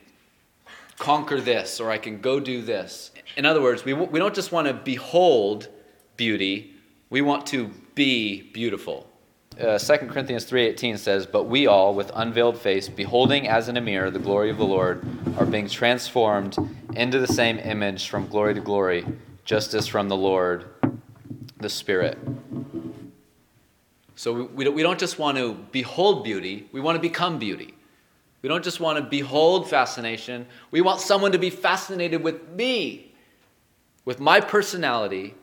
conquer 0.96 1.38
this 1.38 1.80
or 1.80 1.90
I 1.90 1.98
can 1.98 2.22
go 2.22 2.40
do 2.40 2.62
this. 2.62 3.10
In 3.36 3.44
other 3.44 3.60
words, 3.60 3.84
we, 3.84 3.92
we 3.92 4.18
don't 4.18 4.34
just 4.34 4.52
want 4.52 4.68
to 4.68 4.72
behold 4.72 5.68
beauty, 6.16 6.72
we 7.10 7.20
want 7.20 7.44
to 7.48 7.70
be 7.94 8.40
beautiful. 8.54 9.06
Uh, 9.60 9.78
2 9.78 10.08
Corinthians 10.08 10.44
3:18 10.44 10.98
says, 10.98 11.26
"But 11.26 11.44
we 11.44 11.68
all 11.68 11.94
with 11.94 12.10
unveiled 12.14 12.58
face 12.58 12.88
beholding 12.88 13.46
as 13.46 13.68
in 13.68 13.76
a 13.76 13.80
mirror 13.80 14.10
the 14.10 14.18
glory 14.18 14.50
of 14.50 14.58
the 14.58 14.64
Lord 14.64 15.04
are 15.38 15.46
being 15.46 15.68
transformed 15.68 16.56
into 16.94 17.20
the 17.20 17.28
same 17.28 17.58
image 17.60 18.08
from 18.08 18.26
glory 18.26 18.54
to 18.54 18.60
glory, 18.60 19.06
just 19.44 19.72
as 19.74 19.86
from 19.86 20.08
the 20.08 20.16
Lord 20.16 20.64
the 21.58 21.68
Spirit." 21.68 22.18
So 24.16 24.48
we, 24.54 24.68
we 24.68 24.82
don't 24.82 24.98
just 24.98 25.20
want 25.20 25.38
to 25.38 25.54
behold 25.70 26.24
beauty, 26.24 26.68
we 26.72 26.80
want 26.80 26.96
to 26.96 27.00
become 27.00 27.38
beauty. 27.38 27.74
We 28.42 28.48
don't 28.48 28.64
just 28.64 28.80
want 28.80 28.98
to 28.98 29.04
behold 29.04 29.70
fascination, 29.70 30.46
we 30.72 30.80
want 30.80 31.00
someone 31.00 31.32
to 31.32 31.38
be 31.38 31.50
fascinated 31.50 32.22
with 32.22 32.48
me, 32.50 33.14
with 34.04 34.20
my 34.20 34.40
personality, 34.40 35.34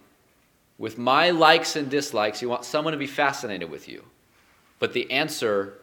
with 0.82 0.98
my 0.98 1.30
likes 1.30 1.76
and 1.76 1.91
dislikes. 1.91 2.41
You 2.41 2.50
want 2.50 2.65
someone 2.65 2.94
to 2.94 2.98
be 2.98 3.06
fascinated 3.06 3.70
with 3.70 3.88
you. 3.88 4.04
But 4.80 4.94
the 4.94 5.12
answer 5.12 5.76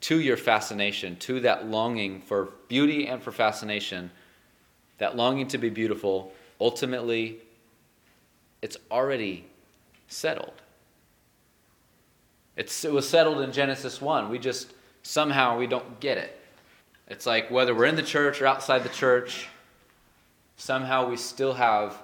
to 0.00 0.18
your 0.18 0.38
fascination, 0.38 1.16
to 1.16 1.40
that 1.40 1.68
longing 1.68 2.22
for 2.22 2.48
beauty 2.68 3.06
and 3.06 3.22
for 3.22 3.30
fascination, 3.30 4.10
that 4.96 5.16
longing 5.16 5.48
to 5.48 5.58
be 5.58 5.68
beautiful, 5.68 6.32
ultimately, 6.58 7.40
it's 8.62 8.78
already 8.90 9.44
settled. 10.08 10.54
It's, 12.56 12.86
it 12.86 12.92
was 12.92 13.06
settled 13.06 13.42
in 13.42 13.52
Genesis 13.52 14.00
1. 14.00 14.30
We 14.30 14.38
just, 14.38 14.72
somehow, 15.02 15.58
we 15.58 15.66
don't 15.66 16.00
get 16.00 16.16
it. 16.16 16.40
It's 17.06 17.26
like 17.26 17.50
whether 17.50 17.74
we're 17.74 17.84
in 17.84 17.96
the 17.96 18.02
church 18.02 18.40
or 18.40 18.46
outside 18.46 18.82
the 18.82 18.88
church, 18.88 19.46
somehow 20.56 21.06
we 21.06 21.18
still 21.18 21.52
have 21.52 22.00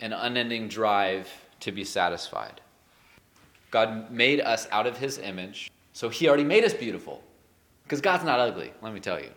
an 0.00 0.12
unending 0.12 0.68
drive 0.68 1.28
to 1.60 1.72
be 1.72 1.84
satisfied. 1.84 2.60
God 3.70 4.10
made 4.10 4.40
us 4.40 4.68
out 4.70 4.86
of 4.86 4.98
his 4.98 5.18
image, 5.18 5.70
so 5.92 6.08
he 6.08 6.28
already 6.28 6.44
made 6.44 6.64
us 6.64 6.74
beautiful. 6.74 7.22
Because 7.82 8.00
God's 8.00 8.24
not 8.24 8.40
ugly, 8.40 8.72
let 8.82 8.94
me 8.94 9.00
tell 9.00 9.20
you. 9.20 9.30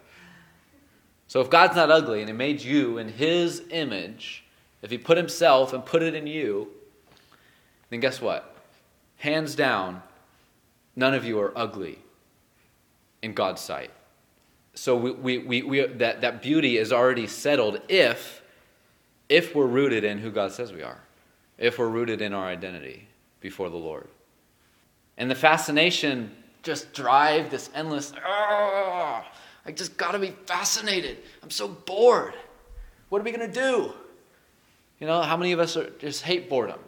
So 1.27 1.41
if 1.41 1.49
God's 1.49 1.75
not 1.75 1.91
ugly 1.91 2.21
and 2.21 2.29
he 2.29 2.33
made 2.33 2.61
you 2.61 2.97
in 2.97 3.09
his 3.09 3.63
image, 3.71 4.43
if 4.81 4.91
he 4.91 4.97
put 4.97 5.17
himself 5.17 5.73
and 5.73 5.85
put 5.85 6.01
it 6.01 6.13
in 6.13 6.27
you, 6.27 6.69
then 7.89 7.99
guess 7.99 8.21
what? 8.21 8.55
Hands 9.17 9.53
down, 9.55 10.01
none 10.95 11.13
of 11.13 11.25
you 11.25 11.39
are 11.39 11.51
ugly 11.57 11.99
in 13.21 13.33
God's 13.33 13.61
sight. 13.61 13.91
So 14.75 14.95
we, 14.95 15.11
we, 15.11 15.37
we, 15.39 15.61
we, 15.63 15.87
that, 15.87 16.21
that 16.21 16.41
beauty 16.41 16.77
is 16.77 16.93
already 16.93 17.27
settled 17.27 17.81
if, 17.89 18.41
if 19.29 19.55
we're 19.55 19.67
rooted 19.67 20.03
in 20.03 20.17
who 20.17 20.31
God 20.31 20.51
says 20.51 20.71
we 20.71 20.83
are, 20.83 20.99
if 21.57 21.79
we're 21.79 21.87
rooted 21.87 22.21
in 22.21 22.33
our 22.33 22.45
identity 22.45 23.07
before 23.39 23.69
the 23.69 23.77
Lord. 23.77 24.07
And 25.17 25.29
the 25.29 25.35
fascination 25.35 26.31
just 26.63 26.93
drive 26.93 27.49
this 27.49 27.69
endless, 27.73 28.13
ah, 28.25 29.25
I 29.65 29.71
just 29.71 29.97
gotta 29.97 30.19
be 30.19 30.31
fascinated. 30.45 31.17
I'm 31.43 31.49
so 31.49 31.67
bored. 31.67 32.33
What 33.09 33.21
are 33.21 33.23
we 33.23 33.31
gonna 33.31 33.51
do? 33.51 33.93
You 34.99 35.07
know, 35.07 35.21
how 35.21 35.37
many 35.37 35.51
of 35.51 35.59
us 35.59 35.77
are, 35.77 35.89
just 35.99 36.23
hate 36.23 36.49
boredom? 36.49 36.79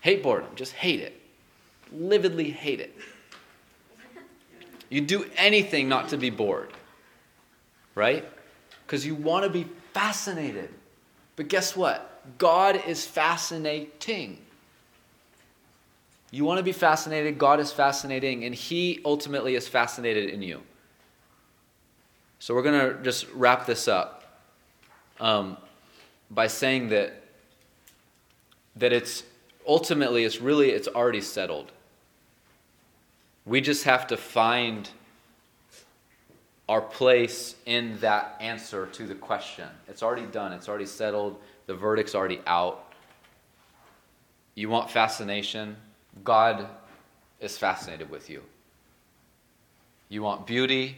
Hate 0.00 0.22
boredom, 0.22 0.50
just 0.54 0.72
hate 0.72 1.00
it 1.00 1.20
lividly 1.92 2.50
hate 2.50 2.80
it. 2.80 2.94
You 4.88 5.00
do 5.00 5.24
anything 5.36 5.88
not 5.88 6.08
to 6.08 6.16
be 6.16 6.30
bored, 6.30 6.72
right? 7.94 8.24
Because 8.84 9.06
you 9.06 9.14
want 9.14 9.44
to 9.44 9.50
be 9.50 9.66
fascinated. 9.92 10.70
But 11.40 11.48
guess 11.48 11.74
what? 11.74 12.20
God 12.36 12.82
is 12.86 13.06
fascinating. 13.06 14.36
You 16.30 16.44
want 16.44 16.58
to 16.58 16.62
be 16.62 16.72
fascinated, 16.72 17.38
God 17.38 17.60
is 17.60 17.72
fascinating, 17.72 18.44
and 18.44 18.54
He 18.54 19.00
ultimately 19.06 19.54
is 19.54 19.66
fascinated 19.66 20.28
in 20.28 20.42
you. 20.42 20.60
So 22.40 22.54
we're 22.54 22.62
going 22.62 22.94
to 22.94 23.02
just 23.02 23.26
wrap 23.32 23.64
this 23.64 23.88
up 23.88 24.44
um, 25.18 25.56
by 26.30 26.46
saying 26.46 26.90
that 26.90 27.22
that 28.76 28.92
it's 28.92 29.22
ultimately 29.66 30.24
it's 30.24 30.42
really 30.42 30.68
it's 30.68 30.88
already 30.88 31.22
settled 31.22 31.72
we 33.46 33.62
just 33.62 33.84
have 33.84 34.06
to 34.08 34.16
find 34.18 34.90
our 36.70 36.80
place 36.80 37.56
in 37.66 37.98
that 37.98 38.36
answer 38.38 38.86
to 38.86 39.04
the 39.04 39.14
question. 39.16 39.66
It's 39.88 40.04
already 40.04 40.26
done, 40.26 40.52
it's 40.52 40.68
already 40.68 40.86
settled, 40.86 41.36
the 41.66 41.74
verdict's 41.74 42.14
already 42.14 42.40
out. 42.46 42.92
You 44.54 44.68
want 44.68 44.88
fascination? 44.88 45.76
God 46.22 46.68
is 47.40 47.58
fascinated 47.58 48.08
with 48.08 48.30
you. 48.30 48.44
You 50.10 50.22
want 50.22 50.46
beauty? 50.46 50.96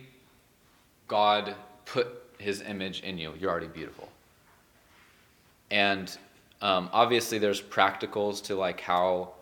God 1.08 1.54
put 1.86 2.22
his 2.36 2.60
image 2.60 3.00
in 3.00 3.16
you. 3.16 3.32
You're 3.40 3.50
already 3.50 3.68
beautiful. 3.68 4.10
And 5.70 6.14
um, 6.60 6.90
obviously, 6.92 7.38
there's 7.38 7.62
practicals 7.62 8.42
to 8.44 8.56
like 8.56 8.80
how, 8.82 9.32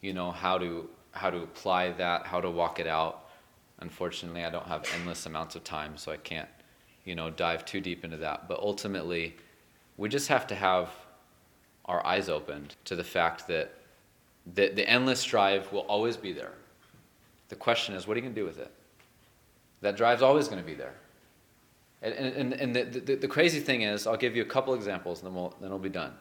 you 0.00 0.14
know, 0.14 0.32
how 0.32 0.58
to 0.58 0.88
how 1.12 1.30
to 1.30 1.38
apply 1.38 1.92
that, 1.92 2.26
how 2.26 2.40
to 2.40 2.50
walk 2.50 2.80
it 2.80 2.88
out. 2.88 3.19
Unfortunately, 3.80 4.44
I 4.44 4.50
don't 4.50 4.66
have 4.66 4.84
endless 4.94 5.26
amounts 5.26 5.56
of 5.56 5.64
time, 5.64 5.96
so 5.96 6.12
I 6.12 6.16
can't, 6.16 6.48
you 7.04 7.14
know, 7.14 7.30
dive 7.30 7.64
too 7.64 7.80
deep 7.80 8.04
into 8.04 8.18
that. 8.18 8.48
But 8.48 8.60
ultimately, 8.60 9.36
we 9.96 10.08
just 10.08 10.28
have 10.28 10.46
to 10.48 10.54
have 10.54 10.90
our 11.86 12.04
eyes 12.06 12.28
opened 12.28 12.76
to 12.84 12.94
the 12.94 13.04
fact 13.04 13.48
that 13.48 13.74
the, 14.54 14.68
the 14.68 14.88
endless 14.88 15.24
drive 15.24 15.72
will 15.72 15.80
always 15.80 16.16
be 16.16 16.32
there. 16.32 16.52
The 17.48 17.56
question 17.56 17.94
is, 17.94 18.06
what 18.06 18.14
are 18.14 18.18
you 18.18 18.22
going 18.22 18.34
to 18.34 18.40
do 18.40 18.46
with 18.46 18.58
it? 18.58 18.70
That 19.80 19.96
drive's 19.96 20.22
always 20.22 20.46
going 20.48 20.60
to 20.60 20.66
be 20.66 20.74
there. 20.74 20.94
And, 22.02 22.14
and, 22.14 22.52
and 22.54 22.76
the, 22.76 22.84
the, 22.84 23.14
the 23.16 23.28
crazy 23.28 23.60
thing 23.60 23.82
is, 23.82 24.06
I'll 24.06 24.16
give 24.16 24.36
you 24.36 24.42
a 24.42 24.46
couple 24.46 24.74
examples 24.74 25.20
and 25.20 25.26
then 25.26 25.34
we'll, 25.34 25.54
then 25.60 25.70
we'll 25.70 25.78
be 25.78 25.88
done 25.88 26.12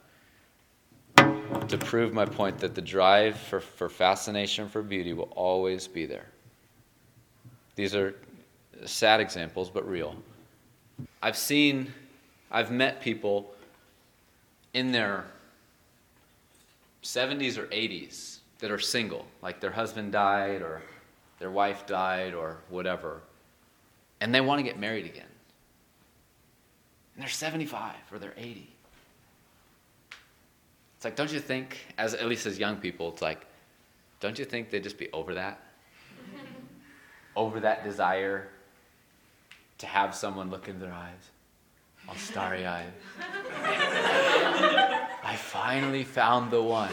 to 1.69 1.77
prove 1.77 2.13
my 2.13 2.25
point 2.25 2.57
that 2.59 2.75
the 2.75 2.81
drive 2.81 3.37
for, 3.37 3.59
for 3.59 3.89
fascination 3.89 4.67
for 4.67 4.81
beauty 4.81 5.13
will 5.13 5.31
always 5.35 5.87
be 5.87 6.05
there. 6.05 6.25
These 7.79 7.95
are 7.95 8.13
sad 8.83 9.21
examples, 9.21 9.69
but 9.69 9.87
real. 9.87 10.13
I've 11.23 11.37
seen, 11.37 11.93
I've 12.51 12.71
met 12.71 12.99
people 12.99 13.53
in 14.73 14.91
their 14.91 15.23
70s 17.03 17.57
or 17.57 17.67
80s 17.67 18.39
that 18.57 18.69
are 18.69 18.79
single, 18.79 19.25
like 19.41 19.61
their 19.61 19.71
husband 19.71 20.11
died 20.11 20.61
or 20.61 20.81
their 21.39 21.51
wife 21.51 21.85
died 21.87 22.33
or 22.33 22.57
whatever, 22.67 23.21
and 24.19 24.35
they 24.35 24.41
want 24.41 24.59
to 24.59 24.63
get 24.63 24.77
married 24.77 25.05
again. 25.05 25.31
And 27.15 27.23
they're 27.23 27.29
75 27.29 27.95
or 28.11 28.19
they're 28.19 28.33
80. 28.35 28.67
It's 30.97 31.05
like, 31.05 31.15
don't 31.15 31.31
you 31.31 31.39
think, 31.39 31.77
as 31.97 32.13
at 32.13 32.27
least 32.27 32.45
as 32.45 32.59
young 32.59 32.75
people, 32.75 33.07
it's 33.07 33.21
like, 33.21 33.45
don't 34.19 34.37
you 34.37 34.43
think 34.43 34.69
they'd 34.69 34.83
just 34.83 34.97
be 34.97 35.09
over 35.13 35.35
that? 35.35 35.61
Over 37.35 37.59
that 37.61 37.83
desire 37.83 38.47
to 39.79 39.85
have 39.85 40.13
someone 40.15 40.49
look 40.49 40.67
into 40.67 40.81
their 40.81 40.93
eyes, 40.93 41.29
all 42.07 42.15
starry 42.15 42.65
eyed. 42.65 42.91
I 45.23 45.35
finally 45.37 46.03
found 46.03 46.51
the 46.51 46.61
one. 46.61 46.91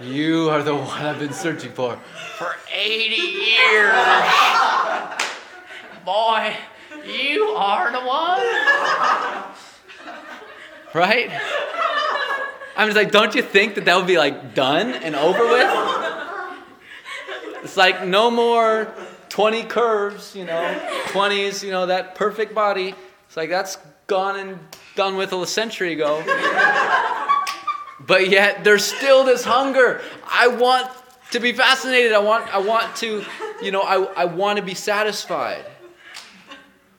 You 0.00 0.50
are 0.50 0.62
the 0.62 0.74
one 0.74 1.02
I've 1.02 1.18
been 1.18 1.32
searching 1.32 1.72
for 1.72 1.96
for 2.38 2.56
80 2.72 3.14
years. 3.14 3.92
Boy, 6.04 6.54
You 7.06 7.44
are 7.56 7.92
the 7.92 8.00
one. 8.00 8.40
right? 10.94 11.30
I'm 12.76 12.88
just 12.88 12.96
like, 12.96 13.10
don't 13.12 13.34
you 13.34 13.42
think 13.42 13.74
that 13.76 13.84
that 13.84 13.96
would 13.96 14.06
be 14.06 14.16
like 14.18 14.54
done 14.54 14.90
and 14.94 15.14
over 15.14 15.46
with? 15.46 15.68
It's 17.72 17.78
like 17.78 18.04
no 18.06 18.30
more 18.30 18.92
20 19.30 19.62
curves, 19.62 20.36
you 20.36 20.44
know, 20.44 20.78
20s, 21.06 21.62
you 21.62 21.70
know, 21.70 21.86
that 21.86 22.14
perfect 22.14 22.54
body. 22.54 22.94
It's 23.26 23.34
like 23.34 23.48
that's 23.48 23.78
gone 24.06 24.38
and 24.38 24.58
done 24.94 25.16
with 25.16 25.32
a 25.32 25.46
century 25.46 25.94
ago. 25.94 26.22
But 27.98 28.28
yet 28.28 28.62
there's 28.62 28.84
still 28.84 29.24
this 29.24 29.42
hunger. 29.42 30.02
I 30.30 30.48
want 30.48 30.90
to 31.30 31.40
be 31.40 31.54
fascinated. 31.54 32.12
I 32.12 32.18
want, 32.18 32.54
I 32.54 32.58
want 32.58 32.94
to, 32.96 33.24
you 33.62 33.70
know, 33.70 33.80
I, 33.80 34.02
I 34.16 34.24
want 34.26 34.58
to 34.58 34.62
be 34.62 34.74
satisfied. 34.74 35.64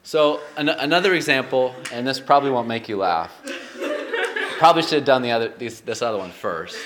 So, 0.02 0.42
an- 0.58 0.70
another 0.70 1.14
example, 1.14 1.76
and 1.92 2.08
this 2.08 2.20
probably 2.20 2.50
won't 2.50 2.68
make 2.68 2.90
you 2.90 2.98
laugh. 2.98 3.32
Probably 4.58 4.82
should 4.82 4.94
have 4.94 5.06
done 5.06 5.22
the 5.22 5.30
other, 5.30 5.50
this, 5.50 5.82
this 5.82 6.02
other 6.02 6.18
one 6.18 6.32
first. 6.32 6.78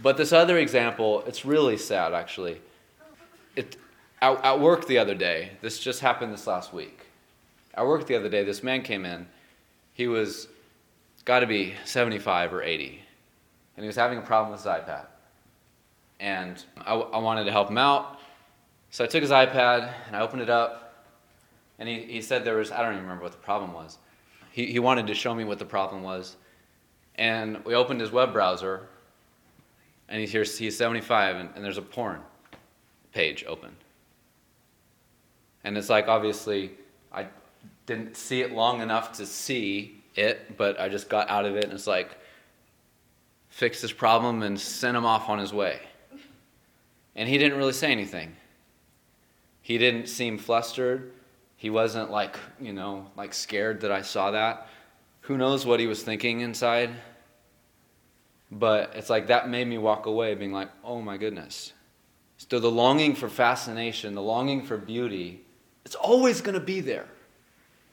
But 0.00 0.16
this 0.16 0.32
other 0.32 0.58
example, 0.58 1.22
it's 1.26 1.44
really 1.44 1.76
sad 1.76 2.12
actually. 2.14 2.60
It, 3.56 3.76
at, 4.20 4.44
at 4.44 4.60
work 4.60 4.86
the 4.86 4.98
other 4.98 5.14
day, 5.14 5.52
this 5.60 5.78
just 5.78 6.00
happened 6.00 6.32
this 6.32 6.46
last 6.46 6.72
week. 6.72 7.06
At 7.74 7.86
work 7.86 8.06
the 8.06 8.16
other 8.16 8.28
day, 8.28 8.44
this 8.44 8.62
man 8.62 8.82
came 8.82 9.04
in. 9.04 9.26
He 9.92 10.06
was 10.08 10.48
got 11.24 11.40
to 11.40 11.46
be 11.46 11.74
75 11.84 12.54
or 12.54 12.62
80. 12.62 13.02
And 13.76 13.84
he 13.84 13.86
was 13.86 13.96
having 13.96 14.18
a 14.18 14.22
problem 14.22 14.50
with 14.50 14.64
his 14.64 14.66
iPad. 14.66 15.04
And 16.18 16.64
I, 16.78 16.94
I, 16.94 17.18
wanted 17.18 17.44
to 17.44 17.52
help 17.52 17.68
him 17.68 17.78
out. 17.78 18.18
So 18.90 19.04
I 19.04 19.06
took 19.06 19.20
his 19.20 19.30
iPad 19.30 19.92
and 20.06 20.16
I 20.16 20.20
opened 20.20 20.40
it 20.40 20.48
up. 20.48 21.06
And 21.78 21.88
he, 21.88 22.00
he 22.00 22.22
said 22.22 22.44
there 22.44 22.56
was, 22.56 22.72
I 22.72 22.82
don't 22.82 22.92
even 22.92 23.02
remember 23.02 23.24
what 23.24 23.32
the 23.32 23.38
problem 23.38 23.74
was. 23.74 23.98
He, 24.50 24.72
he 24.72 24.78
wanted 24.78 25.06
to 25.08 25.14
show 25.14 25.34
me 25.34 25.44
what 25.44 25.58
the 25.58 25.66
problem 25.66 26.02
was. 26.02 26.36
And 27.16 27.62
we 27.64 27.74
opened 27.74 28.00
his 28.00 28.10
web 28.10 28.32
browser. 28.32 28.88
And 30.08 30.20
he's, 30.20 30.32
here, 30.32 30.44
he's 30.44 30.76
75 30.76 31.36
and, 31.36 31.50
and 31.54 31.64
there's 31.64 31.78
a 31.78 31.82
porn 31.82 32.20
page 33.12 33.44
open. 33.46 33.70
And 35.64 35.76
it's 35.76 35.88
like, 35.88 36.08
obviously, 36.08 36.72
I 37.12 37.26
didn't 37.86 38.16
see 38.16 38.40
it 38.40 38.52
long 38.52 38.80
enough 38.80 39.12
to 39.18 39.26
see 39.26 40.02
it, 40.14 40.56
but 40.56 40.80
I 40.80 40.88
just 40.88 41.08
got 41.08 41.28
out 41.28 41.44
of 41.44 41.56
it 41.56 41.64
and 41.64 41.72
it's 41.72 41.86
like, 41.86 42.16
fixed 43.48 43.82
his 43.82 43.92
problem 43.92 44.42
and 44.42 44.58
sent 44.58 44.96
him 44.96 45.04
off 45.04 45.28
on 45.28 45.38
his 45.38 45.52
way. 45.52 45.80
And 47.16 47.28
he 47.28 47.38
didn't 47.38 47.58
really 47.58 47.72
say 47.72 47.90
anything. 47.90 48.36
He 49.62 49.78
didn't 49.78 50.08
seem 50.08 50.38
flustered. 50.38 51.12
He 51.56 51.68
wasn't 51.68 52.10
like, 52.10 52.38
you 52.60 52.72
know, 52.72 53.10
like 53.16 53.34
scared 53.34 53.80
that 53.80 53.90
I 53.90 54.02
saw 54.02 54.30
that. 54.30 54.68
Who 55.22 55.36
knows 55.36 55.66
what 55.66 55.80
he 55.80 55.86
was 55.86 56.02
thinking 56.02 56.40
inside? 56.40 56.90
But 58.50 58.92
it's 58.94 59.10
like 59.10 59.26
that 59.26 59.48
made 59.48 59.66
me 59.66 59.78
walk 59.78 60.06
away 60.06 60.34
being 60.34 60.52
like, 60.52 60.70
oh 60.82 61.00
my 61.00 61.16
goodness. 61.16 61.72
So 62.38 62.58
the 62.58 62.70
longing 62.70 63.14
for 63.14 63.28
fascination, 63.28 64.14
the 64.14 64.22
longing 64.22 64.62
for 64.62 64.78
beauty, 64.78 65.42
it's 65.84 65.94
always 65.94 66.40
going 66.40 66.54
to 66.54 66.64
be 66.64 66.80
there. 66.80 67.06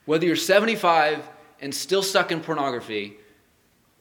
Whether 0.06 0.28
you're 0.28 0.36
75 0.36 1.28
and 1.60 1.74
still 1.74 2.03
stuck 2.03 2.32
in 2.32 2.41
pornography, 2.41 3.18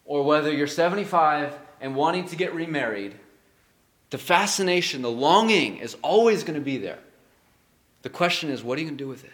or 0.04 0.22
whether 0.22 0.52
you're 0.52 0.66
75 0.66 1.58
and 1.80 1.96
wanting 1.96 2.26
to 2.26 2.36
get 2.36 2.54
remarried, 2.54 3.14
the 4.10 4.18
fascination, 4.18 5.02
the 5.02 5.10
longing 5.10 5.78
is 5.78 5.96
always 6.02 6.44
going 6.44 6.58
to 6.58 6.64
be 6.64 6.76
there. 6.76 6.98
The 8.02 8.10
question 8.10 8.50
is, 8.50 8.62
what 8.62 8.76
are 8.76 8.82
you 8.82 8.86
going 8.86 8.98
to 8.98 9.04
do 9.04 9.08
with 9.08 9.24
it? 9.24 9.32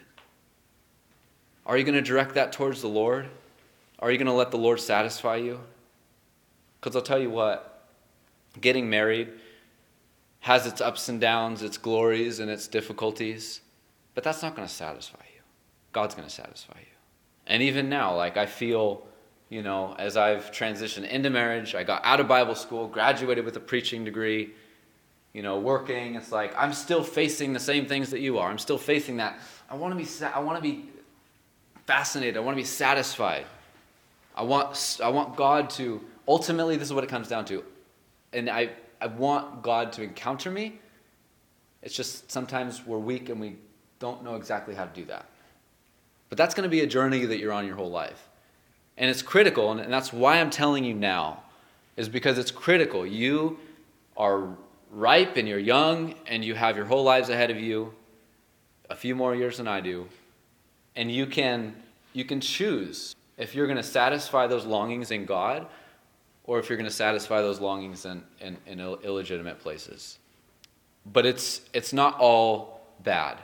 Are 1.66 1.76
you 1.76 1.84
going 1.84 1.96
to 1.96 2.02
direct 2.02 2.34
that 2.34 2.52
towards 2.52 2.80
the 2.80 2.88
Lord? 2.88 3.28
Are 3.98 4.10
you 4.10 4.16
going 4.16 4.26
to 4.26 4.32
let 4.32 4.50
the 4.50 4.58
Lord 4.58 4.80
satisfy 4.80 5.36
you? 5.36 5.60
Because 6.80 6.96
I'll 6.96 7.02
tell 7.02 7.18
you 7.18 7.30
what, 7.30 7.88
getting 8.60 8.88
married 8.88 9.28
has 10.40 10.66
its 10.66 10.80
ups 10.80 11.08
and 11.08 11.20
downs, 11.20 11.62
its 11.62 11.76
glories 11.76 12.40
and 12.40 12.50
its 12.50 12.66
difficulties, 12.66 13.60
but 14.14 14.24
that's 14.24 14.42
not 14.42 14.56
going 14.56 14.66
to 14.66 14.72
satisfy 14.72 15.22
you. 15.34 15.42
God's 15.92 16.14
going 16.14 16.26
to 16.26 16.34
satisfy 16.34 16.78
you. 16.78 16.86
And 17.46 17.62
even 17.62 17.88
now, 17.88 18.16
like 18.16 18.36
I 18.36 18.46
feel, 18.46 19.06
you 19.50 19.62
know, 19.62 19.94
as 19.98 20.16
I've 20.16 20.50
transitioned 20.50 21.08
into 21.08 21.28
marriage, 21.28 21.74
I 21.74 21.84
got 21.84 22.04
out 22.04 22.20
of 22.20 22.28
Bible 22.28 22.54
school, 22.54 22.86
graduated 22.88 23.44
with 23.44 23.56
a 23.56 23.60
preaching 23.60 24.04
degree, 24.04 24.52
you 25.32 25.42
know, 25.42 25.58
working. 25.58 26.14
It's 26.14 26.32
like 26.32 26.54
I'm 26.56 26.72
still 26.72 27.02
facing 27.02 27.52
the 27.52 27.60
same 27.60 27.86
things 27.86 28.10
that 28.10 28.20
you 28.20 28.38
are. 28.38 28.48
I'm 28.48 28.58
still 28.58 28.78
facing 28.78 29.18
that. 29.18 29.38
I 29.68 29.74
want 29.74 29.92
to 29.92 30.04
be. 30.04 30.26
I 30.26 30.40
want 30.40 30.58
to 30.58 30.62
be 30.62 30.88
fascinated. 31.86 32.36
I 32.36 32.40
want 32.40 32.56
to 32.56 32.60
be 32.60 32.66
satisfied. 32.66 33.46
I 34.34 34.42
want. 34.42 35.00
I 35.02 35.08
want 35.08 35.36
God 35.36 35.70
to. 35.70 36.00
Ultimately, 36.26 36.76
this 36.76 36.88
is 36.88 36.94
what 36.94 37.04
it 37.04 37.10
comes 37.10 37.28
down 37.28 37.44
to, 37.46 37.64
and 38.32 38.48
I. 38.50 38.70
I 39.02 39.06
want 39.06 39.62
God 39.62 39.92
to 39.94 40.02
encounter 40.02 40.50
me. 40.50 40.78
It's 41.82 41.94
just 41.94 42.30
sometimes 42.30 42.86
we're 42.86 42.98
weak 42.98 43.30
and 43.30 43.40
we 43.40 43.56
don't 43.98 44.22
know 44.22 44.34
exactly 44.34 44.74
how 44.74 44.84
to 44.84 44.92
do 44.92 45.06
that. 45.06 45.24
But 46.28 46.36
that's 46.36 46.54
going 46.54 46.64
to 46.64 46.68
be 46.68 46.80
a 46.80 46.86
journey 46.86 47.24
that 47.24 47.38
you're 47.38 47.52
on 47.52 47.66
your 47.66 47.76
whole 47.76 47.90
life. 47.90 48.28
And 48.98 49.08
it's 49.08 49.22
critical, 49.22 49.72
and 49.72 49.90
that's 49.90 50.12
why 50.12 50.38
I'm 50.38 50.50
telling 50.50 50.84
you 50.84 50.92
now, 50.92 51.42
is 51.96 52.10
because 52.10 52.36
it's 52.36 52.50
critical. 52.50 53.06
You 53.06 53.58
are 54.18 54.48
ripe 54.90 55.38
and 55.38 55.48
you're 55.48 55.58
young 55.58 56.14
and 56.26 56.44
you 56.44 56.54
have 56.54 56.76
your 56.76 56.84
whole 56.84 57.02
lives 57.02 57.30
ahead 57.30 57.50
of 57.50 57.58
you, 57.58 57.94
a 58.90 58.96
few 58.96 59.14
more 59.14 59.34
years 59.34 59.56
than 59.56 59.66
I 59.66 59.80
do, 59.80 60.08
and 60.94 61.10
you 61.10 61.24
can 61.24 61.74
you 62.12 62.26
can 62.26 62.40
choose 62.40 63.14
if 63.38 63.54
you're 63.54 63.66
going 63.66 63.78
to 63.78 63.82
satisfy 63.82 64.46
those 64.46 64.66
longings 64.66 65.10
in 65.10 65.24
God 65.24 65.66
or 66.50 66.58
if 66.58 66.68
you're 66.68 66.76
going 66.76 66.90
to 66.90 66.92
satisfy 66.92 67.40
those 67.40 67.60
longings 67.60 68.04
in, 68.04 68.24
in, 68.40 68.56
in 68.66 68.80
illegitimate 68.80 69.60
places. 69.60 70.18
But 71.06 71.24
it's 71.24 71.60
it's 71.72 71.92
not 71.92 72.18
all 72.18 72.80
bad. 73.04 73.38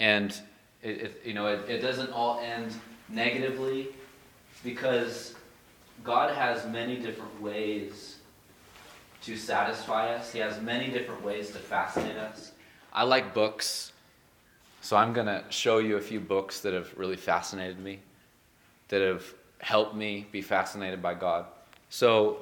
And 0.00 0.36
it, 0.82 0.88
it, 0.88 1.22
you 1.24 1.32
know, 1.32 1.46
it, 1.46 1.70
it 1.70 1.78
doesn't 1.78 2.10
all 2.10 2.40
end 2.40 2.74
negatively 3.08 3.90
because 4.64 5.36
God 6.02 6.34
has 6.34 6.66
many 6.66 6.96
different 6.96 7.40
ways 7.40 8.16
to 9.22 9.36
satisfy 9.36 10.12
us. 10.12 10.32
He 10.32 10.40
has 10.40 10.60
many 10.60 10.90
different 10.90 11.22
ways 11.22 11.52
to 11.52 11.58
fascinate 11.58 12.16
us. 12.16 12.50
I 12.92 13.04
like 13.04 13.32
books, 13.32 13.92
so 14.80 14.96
I'm 14.96 15.12
going 15.12 15.28
to 15.28 15.44
show 15.50 15.78
you 15.78 15.98
a 15.98 16.00
few 16.00 16.18
books 16.18 16.62
that 16.62 16.74
have 16.74 16.92
really 16.98 17.16
fascinated 17.16 17.78
me, 17.78 18.00
that 18.88 19.02
have 19.02 19.22
helped 19.60 19.94
me 19.94 20.26
be 20.32 20.42
fascinated 20.42 21.00
by 21.00 21.14
God. 21.14 21.46
So, 21.90 22.38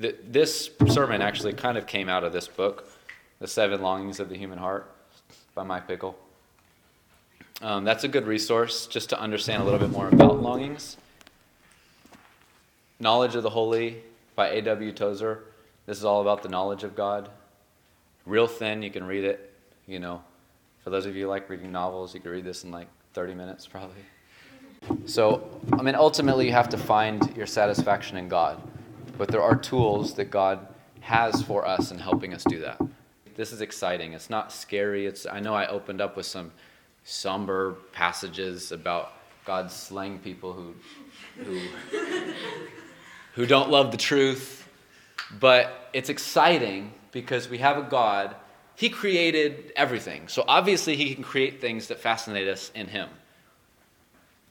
th- 0.00 0.16
this 0.28 0.70
sermon 0.88 1.22
actually 1.22 1.52
kind 1.52 1.78
of 1.78 1.86
came 1.86 2.08
out 2.08 2.24
of 2.24 2.32
this 2.32 2.48
book, 2.48 2.90
The 3.38 3.46
Seven 3.46 3.82
Longings 3.82 4.20
of 4.20 4.28
the 4.28 4.36
Human 4.36 4.58
Heart 4.58 4.90
by 5.54 5.62
Mike 5.62 5.86
Bickle. 5.88 6.14
Um, 7.60 7.84
that's 7.84 8.02
a 8.02 8.08
good 8.08 8.26
resource 8.26 8.86
just 8.86 9.10
to 9.10 9.20
understand 9.20 9.62
a 9.62 9.64
little 9.64 9.78
bit 9.78 9.90
more 9.90 10.08
about 10.08 10.42
longings. 10.42 10.96
Knowledge 12.98 13.36
of 13.36 13.44
the 13.44 13.50
Holy 13.50 14.02
by 14.34 14.48
A.W. 14.48 14.92
Tozer. 14.92 15.44
This 15.86 15.98
is 15.98 16.04
all 16.04 16.20
about 16.20 16.42
the 16.42 16.48
knowledge 16.48 16.82
of 16.82 16.96
God. 16.96 17.28
Real 18.26 18.46
thin, 18.46 18.82
you 18.82 18.90
can 18.90 19.04
read 19.04 19.24
it. 19.24 19.52
You 19.86 19.98
know, 20.00 20.22
for 20.82 20.90
those 20.90 21.06
of 21.06 21.14
you 21.14 21.28
like 21.28 21.48
reading 21.48 21.70
novels, 21.70 22.14
you 22.14 22.20
can 22.20 22.30
read 22.30 22.44
this 22.44 22.64
in 22.64 22.70
like 22.70 22.88
30 23.14 23.34
minutes 23.34 23.66
probably. 23.66 24.02
So, 25.06 25.48
I 25.72 25.82
mean, 25.82 25.94
ultimately, 25.94 26.46
you 26.46 26.52
have 26.52 26.68
to 26.70 26.78
find 26.78 27.36
your 27.36 27.46
satisfaction 27.46 28.16
in 28.16 28.28
God. 28.28 28.60
But 29.18 29.28
there 29.28 29.42
are 29.42 29.56
tools 29.56 30.14
that 30.14 30.26
God 30.26 30.66
has 31.00 31.42
for 31.42 31.66
us 31.66 31.90
in 31.90 31.98
helping 31.98 32.34
us 32.34 32.44
do 32.44 32.60
that. 32.60 32.80
This 33.36 33.52
is 33.52 33.60
exciting. 33.60 34.12
It's 34.12 34.30
not 34.30 34.52
scary. 34.52 35.06
It's, 35.06 35.26
I 35.26 35.40
know 35.40 35.54
I 35.54 35.66
opened 35.66 36.00
up 36.00 36.16
with 36.16 36.26
some 36.26 36.52
somber 37.04 37.76
passages 37.92 38.72
about 38.72 39.12
God 39.44 39.70
slaying 39.70 40.18
people 40.18 40.52
who, 40.52 40.74
who, 41.42 41.60
who 43.34 43.46
don't 43.46 43.70
love 43.70 43.90
the 43.90 43.96
truth. 43.96 44.68
But 45.38 45.88
it's 45.92 46.08
exciting 46.08 46.92
because 47.10 47.48
we 47.48 47.58
have 47.58 47.78
a 47.78 47.82
God. 47.82 48.36
He 48.74 48.88
created 48.88 49.72
everything. 49.76 50.28
So 50.28 50.44
obviously, 50.46 50.96
He 50.96 51.14
can 51.14 51.24
create 51.24 51.60
things 51.60 51.88
that 51.88 52.00
fascinate 52.00 52.48
us 52.48 52.70
in 52.74 52.88
Him. 52.88 53.08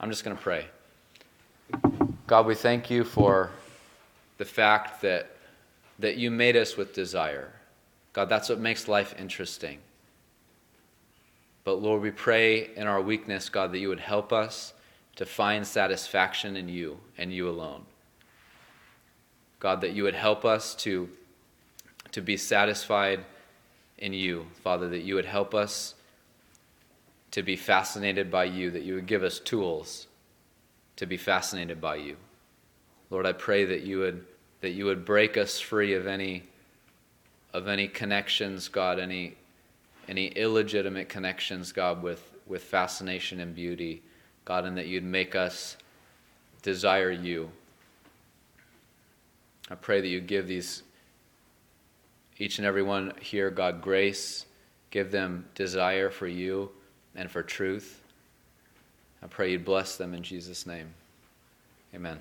I'm 0.02 0.10
just 0.10 0.24
going 0.24 0.36
to 0.36 0.41
pray. 0.41 0.66
God, 2.26 2.47
we 2.47 2.56
thank 2.56 2.89
you 2.89 3.04
for 3.04 3.52
the 4.39 4.45
fact 4.45 4.99
that, 5.04 5.30
that 5.99 6.18
you 6.18 6.32
made 6.32 6.58
us 6.58 6.76
with 6.76 6.91
desire. 6.91 7.54
God, 8.12 8.28
that's 8.28 8.49
what 8.49 8.60
makes 8.60 8.88
life 8.88 9.14
interesting. 9.20 9.78
But 11.64 11.84
Lord, 11.84 12.02
we 12.02 12.10
pray 12.10 12.72
in 12.76 12.88
our 12.88 12.99
weakness, 12.99 13.47
God, 13.47 13.72
that 13.74 13.78
you 13.78 13.89
would 13.89 13.99
help 13.99 14.34
us 14.34 14.74
to 15.18 15.26
find 15.28 15.68
satisfaction 15.68 16.58
in 16.58 16.68
you 16.68 16.97
and 17.16 17.32
you 17.32 17.47
alone. 17.47 17.86
God, 19.60 19.82
that 19.82 19.91
you 19.91 20.02
would 20.02 20.16
help 20.16 20.45
us 20.45 20.74
to, 20.78 21.10
to 22.12 22.22
be 22.22 22.38
satisfied 22.38 23.24
in 23.99 24.14
you, 24.14 24.47
Father, 24.64 24.89
that 24.89 25.02
you 25.02 25.14
would 25.14 25.26
help 25.26 25.54
us 25.54 25.93
to 27.32 27.41
be 27.41 27.55
fascinated 27.55 28.29
by 28.29 28.43
you, 28.43 28.71
that 28.71 28.84
you 28.84 28.95
would 28.95 29.07
give 29.07 29.23
us 29.23 29.39
tools 29.39 30.07
to 30.97 31.05
be 31.05 31.17
fascinated 31.17 31.79
by 31.79 31.95
you. 31.95 32.17
Lord, 33.09 33.25
I 33.25 33.32
pray 33.32 33.65
that 33.65 33.82
you 33.82 33.99
would 33.99 34.25
that 34.59 34.71
you 34.71 34.86
would 34.86 35.05
break 35.05 35.38
us 35.38 35.59
free 35.59 35.95
of 35.95 36.05
any 36.05 36.43
of 37.53 37.67
any 37.67 37.88
connections, 37.88 38.67
God, 38.67 38.99
any 38.99 39.36
any 40.07 40.27
illegitimate 40.27 41.09
connections, 41.09 41.71
God, 41.71 42.03
with, 42.03 42.32
with 42.45 42.63
fascination 42.63 43.39
and 43.39 43.55
beauty, 43.55 44.01
God, 44.45 44.65
and 44.65 44.77
that 44.77 44.88
you'd 44.88 45.03
make 45.03 45.36
us 45.36 45.77
desire 46.61 47.11
you. 47.11 47.49
I 49.69 49.75
pray 49.75 50.01
that 50.01 50.07
you 50.07 50.19
give 50.19 50.47
these 50.47 50.84
each 52.38 52.57
and 52.57 52.65
every 52.65 52.84
one 52.84 53.13
here, 53.21 53.49
God, 53.51 53.82
grace, 53.82 54.47
give 54.89 55.11
them 55.11 55.45
desire 55.55 56.09
for 56.09 56.27
you 56.27 56.71
and 57.16 57.30
for 57.30 57.43
truth. 57.43 58.01
I 59.24 59.28
pray 59.28 59.51
you'd 59.51 59.66
bless 59.66 59.97
them 59.97 60.14
in 60.14 60.24
Jesus' 60.24 60.66
name. 60.66 60.93
Amen. 61.93 62.20